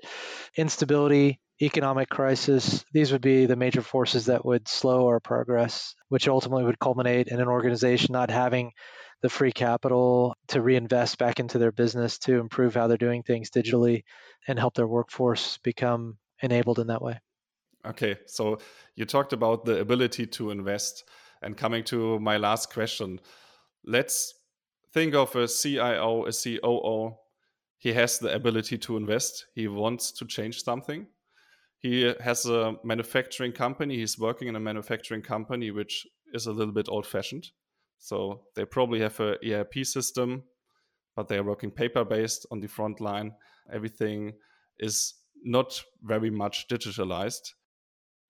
instability, 0.57 1.40
economic 1.61 2.09
crisis, 2.09 2.85
these 2.92 3.12
would 3.12 3.23
be 3.23 3.47
the 3.47 3.57
major 3.57 3.83
forces 3.83 4.27
that 4.27 4.44
would 4.44 4.68
slow 4.68 5.07
our 5.07 5.21
progress, 5.21 5.94
which 6.09 6.29
ultimately 6.29 6.64
would 6.64 6.79
culminate 6.79 7.29
in 7.29 7.40
an 7.40 7.49
organization 7.49 8.12
not 8.12 8.31
having 8.31 8.73
the 9.23 9.29
free 9.29 9.53
capital 9.53 10.37
to 10.49 10.62
reinvest 10.62 11.18
back 11.18 11.40
into 11.40 11.59
their 11.59 11.73
business 11.73 12.18
to 12.18 12.38
improve 12.38 12.75
how 12.75 12.87
they're 12.87 12.97
doing 12.97 13.23
things 13.23 13.51
digitally 13.51 14.03
and 14.47 14.59
help 14.59 14.75
their 14.75 14.87
workforce 14.87 15.59
become 15.59 16.16
enabled 16.40 16.79
in 16.79 16.87
that 16.87 17.03
way. 17.03 17.18
Okay, 17.85 18.16
so 18.27 18.59
you 18.94 19.05
talked 19.05 19.33
about 19.33 19.64
the 19.64 19.81
ability 19.81 20.27
to 20.27 20.51
invest. 20.51 21.05
And 21.42 21.57
coming 21.57 21.85
to 21.85 22.18
my 22.21 22.37
last 22.37 22.73
question, 22.73 23.21
let's 23.85 24.35
think 24.92 25.14
of 25.14 25.35
a 25.35 25.49
CIO, 25.49 26.27
a 26.27 26.33
COO. 26.33 27.16
He 27.79 27.92
has 27.92 28.18
the 28.18 28.35
ability 28.35 28.79
to 28.79 28.97
invest, 28.97 29.47
he 29.55 29.68
wants 29.68 30.12
to 30.12 30.27
change 30.27 30.62
something. 30.62 31.07
He 31.79 32.12
has 32.21 32.47
a 32.47 32.75
manufacturing 32.83 33.53
company, 33.53 33.97
he's 33.97 34.19
working 34.19 34.49
in 34.49 34.57
a 34.57 34.61
manufacturing 34.61 35.23
company 35.23 35.71
which 35.71 36.07
is 36.35 36.47
a 36.47 36.53
little 36.53 36.75
bit 36.75 36.88
old 36.88 37.07
fashioned. 37.07 37.51
So 37.99 38.43
they 38.55 38.64
probably 38.64 39.01
have 39.01 39.19
a 39.21 39.37
ERP 39.45 39.85
system, 39.85 40.45
but 41.17 41.29
they 41.29 41.37
are 41.37 41.45
working 41.45 41.71
paper 41.71 42.05
based 42.05 42.47
on 42.51 42.61
the 42.61 42.69
front 42.69 43.01
line. 43.01 43.33
Everything 43.73 44.35
is 44.79 45.14
not 45.45 45.83
very 46.03 46.31
much 46.31 46.67
digitalized 46.69 47.53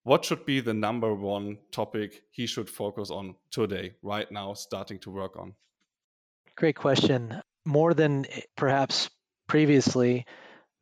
what 0.09 0.25
should 0.25 0.47
be 0.47 0.61
the 0.61 0.73
number 0.73 1.15
one 1.15 1.59
topic 1.71 2.23
he 2.31 2.47
should 2.47 2.71
focus 2.71 3.11
on 3.11 3.35
today, 3.51 3.93
right 4.03 4.31
now, 4.33 4.55
starting 4.55 4.99
to 5.01 5.11
work 5.11 5.37
on? 5.37 5.53
Great 6.57 6.77
question. 6.77 7.43
More 7.67 7.93
than 7.93 8.25
eh, 8.25 8.41
perhaps 8.57 9.11
previously, 9.49 10.25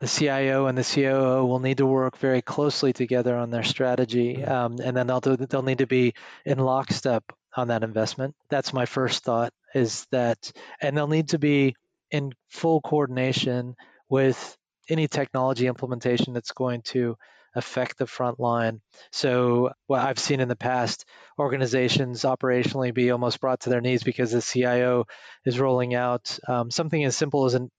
the 0.01 0.07
CIO 0.07 0.67
and 0.67 0.77
the 0.77 0.85
COO 0.85 1.47
will 1.47 1.61
need 1.61 1.79
to 1.79 1.87
work 1.87 2.19
very 2.19 2.43
closely 2.43 2.93
together 2.93 3.37
on 3.37 3.51
their 3.51 3.63
strategy, 3.63 4.35
mm-hmm. 4.35 4.51
um, 4.51 4.77
and 4.83 4.97
then 4.97 5.07
they'll 5.07 5.21
they'll 5.21 5.63
need 5.63 5.79
to 5.79 5.87
be 5.87 6.15
in 6.45 6.59
lockstep 6.59 7.25
on 7.57 7.69
that 7.69 7.83
investment. 7.83 8.35
That's 8.51 8.73
my 8.73 8.87
first 8.87 9.25
thought. 9.25 9.53
Is 9.75 10.07
that, 10.11 10.53
and 10.81 10.97
they'll 10.97 11.07
need 11.07 11.31
to 11.31 11.39
be 11.39 11.75
in 12.11 12.33
full 12.49 12.81
coordination 12.81 13.75
with 14.09 14.57
any 14.89 15.09
technology 15.09 15.67
implementation 15.67 16.33
that's 16.33 16.53
going 16.53 16.83
to 16.83 17.17
affect 17.55 17.99
the 17.99 18.07
front 18.07 18.39
line. 18.39 18.81
So, 19.13 19.71
what 19.87 20.01
I've 20.01 20.19
seen 20.19 20.41
in 20.41 20.49
the 20.49 20.57
past, 20.57 21.07
organizations 21.39 22.23
operationally 22.23 22.93
be 22.93 23.11
almost 23.11 23.41
brought 23.41 23.61
to 23.61 23.71
their 23.71 23.81
knees 23.81 24.03
because 24.03 24.33
the 24.33 24.43
CIO 24.43 25.07
is 25.45 25.59
rolling 25.59 25.95
out 25.95 26.39
um, 26.47 26.71
something 26.71 27.03
as 27.03 27.17
simple 27.17 27.47
as 27.47 27.55
an 27.55 27.71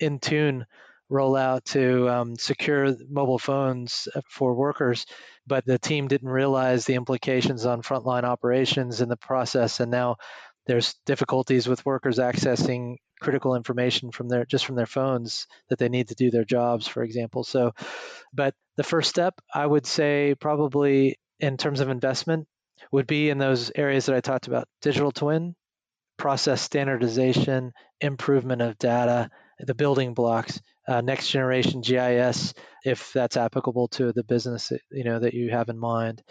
Intune 0.00 0.64
rollout 1.12 1.64
to 1.64 2.08
um, 2.08 2.36
secure 2.36 2.96
mobile 3.10 3.38
phones 3.38 4.08
for 4.28 4.54
workers, 4.54 5.06
but 5.46 5.64
the 5.66 5.78
team 5.78 6.08
didn't 6.08 6.28
realize 6.28 6.84
the 6.84 6.94
implications 6.94 7.66
on 7.66 7.82
frontline 7.82 8.24
operations 8.24 9.00
in 9.00 9.08
the 9.08 9.16
process, 9.16 9.80
and 9.80 9.90
now 9.90 10.16
there's 10.66 10.94
difficulties 11.06 11.68
with 11.68 11.84
workers 11.84 12.18
accessing 12.18 12.96
critical 13.20 13.54
information 13.54 14.10
from 14.10 14.28
their 14.28 14.44
just 14.44 14.66
from 14.66 14.74
their 14.74 14.86
phones 14.86 15.46
that 15.68 15.78
they 15.78 15.88
need 15.88 16.08
to 16.08 16.14
do 16.14 16.30
their 16.30 16.44
jobs 16.44 16.88
for 16.88 17.04
example. 17.04 17.44
So 17.44 17.72
but 18.32 18.54
the 18.76 18.82
first 18.82 19.08
step 19.08 19.34
i 19.54 19.64
would 19.64 19.86
say 19.86 20.34
probably 20.40 21.18
in 21.40 21.56
terms 21.56 21.80
of 21.80 21.88
investment 21.88 22.46
would 22.90 23.06
be 23.06 23.30
in 23.30 23.38
those 23.38 23.70
areas 23.74 24.06
that 24.06 24.16
i 24.16 24.20
talked 24.20 24.48
about 24.48 24.68
digital 24.80 25.12
twin 25.12 25.54
process 26.16 26.60
standardization 26.62 27.72
improvement 28.00 28.62
of 28.62 28.78
data 28.78 29.30
the 29.58 29.74
building 29.74 30.14
blocks 30.14 30.60
uh, 30.88 31.00
next 31.00 31.30
generation 31.30 31.80
gis 31.80 32.54
if 32.84 33.12
that's 33.12 33.36
applicable 33.36 33.88
to 33.88 34.12
the 34.12 34.24
business 34.24 34.72
you 34.90 35.04
know 35.04 35.18
that 35.20 35.34
you 35.34 35.50
have 35.50 35.68
in 35.68 35.78
mind 35.78 36.22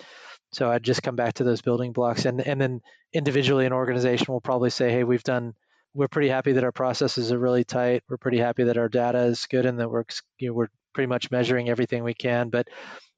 so 0.53 0.69
I'd 0.69 0.83
just 0.83 1.03
come 1.03 1.15
back 1.15 1.35
to 1.35 1.43
those 1.43 1.61
building 1.61 1.93
blocks, 1.93 2.25
and 2.25 2.45
and 2.45 2.59
then 2.59 2.81
individually, 3.13 3.65
an 3.65 3.73
organization 3.73 4.33
will 4.33 4.41
probably 4.41 4.69
say, 4.69 4.91
hey, 4.91 5.03
we've 5.03 5.23
done. 5.23 5.53
We're 5.93 6.07
pretty 6.07 6.29
happy 6.29 6.53
that 6.53 6.63
our 6.63 6.71
processes 6.71 7.33
are 7.33 7.39
really 7.39 7.65
tight. 7.65 8.03
We're 8.09 8.17
pretty 8.17 8.37
happy 8.37 8.63
that 8.63 8.77
our 8.77 8.87
data 8.87 9.23
is 9.23 9.45
good 9.47 9.65
and 9.65 9.77
that 9.79 9.89
we're 9.89 10.05
you 10.39 10.47
know, 10.47 10.53
we're 10.53 10.69
pretty 10.93 11.07
much 11.07 11.31
measuring 11.31 11.69
everything 11.69 12.03
we 12.03 12.13
can. 12.13 12.49
But 12.49 12.67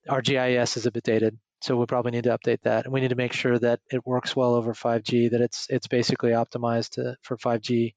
our 0.10 0.22
GIS 0.24 0.78
is 0.78 0.88
a 0.88 0.92
bit 0.92 1.04
dated, 1.04 1.38
so 1.62 1.76
we'll 1.76 1.88
probably 1.88 2.12
need 2.12 2.24
to 2.26 2.38
update 2.38 2.62
that. 2.64 2.86
And 2.86 2.94
we 2.94 3.02
need 3.02 3.10
to 3.10 3.16
make 3.16 3.34
sure 3.34 3.58
that 3.60 3.80
it 3.92 4.06
works 4.08 4.36
well 4.36 4.56
over 4.56 4.74
5G, 4.74 5.32
that 5.32 5.42
it's 5.42 5.68
it's 5.70 5.88
basically 5.88 6.32
optimized 6.32 6.92
to, 6.92 7.16
for 7.24 7.38
5G 7.38 7.94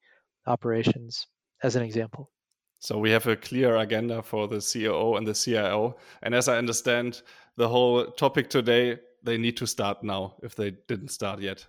operations, 0.47 1.27
as 1.63 1.77
an 1.77 1.83
example. 1.83 2.31
So 2.79 2.99
we 2.99 3.11
have 3.11 3.27
a 3.27 3.37
clear 3.37 3.77
agenda 3.77 4.23
for 4.23 4.49
the 4.49 4.61
COO 4.61 5.17
and 5.17 5.27
the 5.27 5.35
CIO. 5.35 5.97
And 6.23 6.35
as 6.35 6.49
I 6.49 6.59
understand, 6.59 7.23
the 7.57 7.69
whole 7.69 8.07
topic 8.07 8.51
today 8.51 8.99
they 9.23 9.39
need 9.39 9.57
to 9.57 9.67
start 9.67 10.05
now 10.05 10.35
if 10.43 10.55
they 10.55 10.73
didn't 10.87 11.09
start 11.09 11.41
yet. 11.41 11.67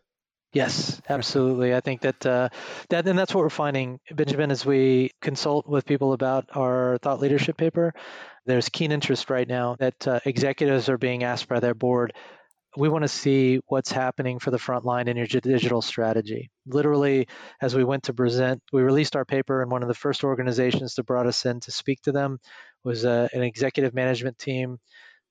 Yes, 0.54 1.02
absolutely. 1.10 1.76
I 1.76 1.82
think 1.82 2.02
that 2.02 2.26
uh, 2.26 2.50
that 2.90 3.06
and 3.08 3.20
that's 3.20 3.34
what 3.36 3.42
we're 3.42 3.50
finding, 3.50 4.00
Benjamin, 4.12 4.50
as 4.50 4.66
we 4.66 5.12
consult 5.22 5.68
with 5.68 5.86
people 5.86 6.14
about 6.14 6.46
our 6.56 6.98
thought 7.02 7.20
leadership 7.20 7.58
paper. 7.58 7.94
There's 8.46 8.70
keen 8.70 8.94
interest 8.94 9.30
right 9.30 9.48
now 9.48 9.76
that 9.80 10.08
uh, 10.08 10.20
executives 10.24 10.88
are 10.88 10.98
being 10.98 11.24
asked 11.24 11.50
by 11.50 11.60
their 11.60 11.74
board. 11.74 12.14
We 12.78 12.90
want 12.90 13.06
to 13.06 13.08
see 13.08 13.60
what's 13.66 13.92
happening 13.92 14.38
for 14.38 14.52
the 14.52 14.60
front 14.60 14.86
line 14.86 15.08
in 15.08 15.18
your 15.18 15.26
digital 15.26 15.82
strategy. 15.82 16.52
Literally, 16.68 17.28
as 17.60 17.76
we 17.76 17.84
went 17.84 18.04
to 18.04 18.14
present, 18.14 18.62
we 18.72 18.84
released 18.84 19.16
our 19.16 19.26
paper, 19.26 19.64
and 19.64 19.72
one 19.72 19.82
of 19.82 19.88
the 19.88 19.96
first 19.96 20.24
organizations 20.24 20.94
that 20.94 21.08
brought 21.08 21.26
us 21.26 21.44
in 21.48 21.60
to 21.62 21.72
speak 21.72 22.04
to 22.04 22.12
them 22.12 22.38
was 22.84 23.04
uh, 23.04 23.30
an 23.34 23.42
executive 23.42 23.96
management 23.96 24.38
team 24.38 24.78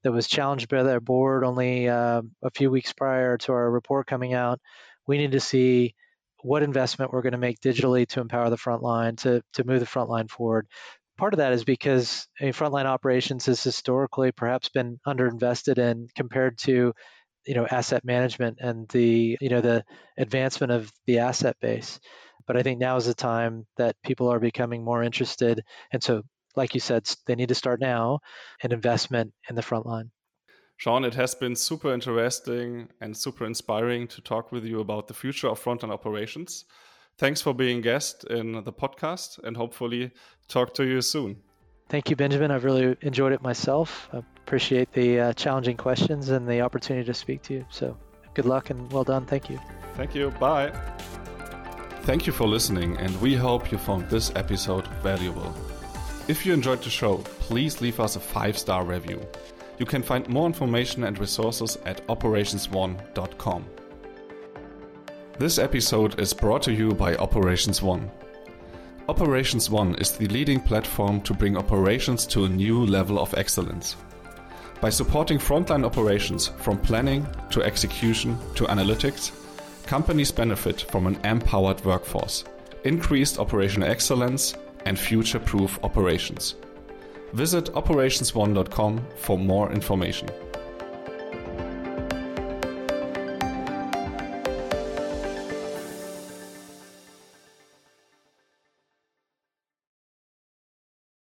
that 0.03 0.11
was 0.11 0.27
challenged 0.27 0.69
by 0.69 0.83
their 0.83 1.01
board 1.01 1.45
only 1.45 1.89
uh, 1.89 2.21
a 2.43 2.51
few 2.51 2.69
weeks 2.69 2.93
prior 2.93 3.39
to 3.39 3.53
our 3.53 3.71
report 3.71 4.09
coming 4.09 4.35
out. 4.35 4.59
We 5.07 5.17
need 5.17 5.31
to 5.33 5.41
see 5.41 5.95
what 6.43 6.65
investment 6.65 7.13
we're 7.13 7.23
going 7.23 7.31
to 7.31 7.39
make 7.39 7.61
digitally 7.61 8.09
to 8.09 8.21
empower 8.21 8.51
the 8.51 8.57
front 8.57 8.83
line, 8.83 9.15
to, 9.17 9.41
to 9.53 9.65
move 9.65 9.79
the 9.79 9.87
front 9.87 10.11
line 10.11 10.27
forward. 10.27 10.67
Part 11.17 11.33
of 11.33 11.39
that 11.39 11.53
is 11.53 11.63
because 11.63 12.27
I 12.41 12.45
mean, 12.45 12.53
frontline 12.55 12.87
operations 12.87 13.47
has 13.47 13.63
historically 13.63 14.33
perhaps 14.33 14.69
been 14.69 14.99
underinvested 15.07 15.79
in 15.79 16.09
compared 16.17 16.59
to 16.59 16.93
you 17.47 17.55
know 17.55 17.67
asset 17.67 18.05
management 18.05 18.59
and 18.61 18.89
the 18.89 19.37
you 19.41 19.49
know 19.49 19.61
the 19.61 19.85
advancement 20.19 20.73
of 20.73 20.93
the 21.07 21.19
asset 21.19 21.57
base 21.61 22.01
but 22.47 22.57
i 22.57 22.63
think 22.63 22.79
now 22.81 22.97
is 22.97 23.07
the 23.07 23.15
time 23.15 23.67
that 23.77 23.97
people 24.05 24.29
are 24.29 24.41
becoming 24.41 24.85
more 24.85 25.03
interested 25.03 25.63
and 25.93 26.03
so 26.03 26.23
like 26.57 26.75
you 26.75 26.81
said, 26.81 27.09
they 27.27 27.35
need 27.35 27.51
to 27.51 27.55
start 27.55 27.81
now 27.81 28.21
an 28.63 28.73
investment 28.73 29.33
in 29.49 29.55
the 29.55 29.63
front 29.63 29.87
line. 29.87 30.11
Sean, 30.79 31.05
it 31.05 31.15
has 31.15 31.35
been 31.35 31.55
super 31.55 31.93
interesting 31.93 32.89
and 33.01 33.17
super 33.17 33.47
inspiring 33.47 34.09
to 34.09 34.21
talk 34.21 34.53
with 34.53 34.65
you 34.65 34.81
about 34.81 35.09
the 35.09 35.15
future 35.15 35.49
of 35.49 35.63
frontline 35.63 35.93
operations. 35.93 36.65
Thanks 37.19 37.41
for 37.41 37.55
being 37.55 37.81
guest 37.81 38.25
in 38.25 38.53
the 38.53 38.73
podcast 38.73 39.43
and 39.43 39.57
hopefully 39.57 40.11
talk 40.49 40.75
to 40.75 40.85
you 40.85 41.01
soon. 41.01 41.37
Thank 41.89 42.11
you, 42.11 42.17
Benjamin. 42.17 42.51
I've 42.51 42.65
really 42.65 42.97
enjoyed 43.01 43.33
it 43.33 43.43
myself. 43.43 44.09
I 44.13 44.19
appreciate 44.19 44.93
the 44.93 45.21
uh, 45.21 45.33
challenging 45.35 45.77
questions 45.77 46.31
and 46.31 46.49
the 46.49 46.61
opportunity 46.61 47.07
to 47.07 47.15
speak 47.15 47.43
to 47.43 47.55
you. 47.55 47.67
So 47.71 47.97
good 48.35 48.45
luck 48.45 48.71
and 48.71 48.91
well 48.93 49.05
done. 49.05 49.25
Thank 49.25 49.49
you. 49.49 49.61
Thank 49.95 50.15
you. 50.15 50.31
Bye. 50.33 50.73
Thank 52.03 52.27
you 52.27 52.33
for 52.33 52.47
listening, 52.47 52.97
and 52.99 53.21
we 53.21 53.35
hope 53.35 53.73
you 53.73 53.79
found 53.79 54.09
this 54.09 54.33
episode 54.37 54.87
valuable. 55.03 55.53
If 56.29 56.45
you 56.45 56.53
enjoyed 56.53 56.83
the 56.83 56.91
show, 56.91 57.19
please 57.19 57.81
leave 57.81 58.01
us 58.01 58.17
a 58.17 58.21
5 58.21 58.59
star 58.59 58.85
review. 58.85 59.21
You 59.79 59.87
can 59.87 60.03
find 60.03 60.29
more 60.29 60.47
information 60.47 61.05
and 61.05 61.19
resources 61.19 61.79
at 61.85 62.07
operations1.com. 62.07 63.65
This 65.39 65.59
episode 65.59 66.19
is 66.19 66.33
brought 66.33 66.63
to 66.63 66.73
you 66.73 66.93
by 66.93 67.15
Operations 67.17 67.83
One. 67.83 68.11
Operations 69.09 69.71
One 69.71 69.95
is 69.97 70.11
the 70.13 70.27
leading 70.27 70.59
platform 70.59 71.21
to 71.21 71.33
bring 71.33 71.57
operations 71.57 72.27
to 72.27 72.45
a 72.45 72.49
new 72.49 72.85
level 72.85 73.21
of 73.21 73.33
excellence. 73.35 73.95
By 74.81 74.91
supporting 74.91 75.39
frontline 75.39 75.87
operations 75.87 76.49
from 76.49 76.79
planning 76.79 77.25
to 77.51 77.63
execution 77.63 78.37
to 78.57 78.65
analytics, 78.65 79.31
companies 79.87 80.33
benefit 80.33 80.81
from 80.91 81.07
an 81.07 81.21
empowered 81.23 81.85
workforce, 81.85 82.43
increased 82.83 83.39
operational 83.39 83.89
excellence, 83.89 84.57
and 84.87 84.99
future 84.99 85.39
proof 85.39 85.79
operations. 85.85 86.57
Visit 87.33 87.67
operations1.com 87.75 89.07
for 89.19 89.39
more 89.39 89.71
information. 89.71 90.29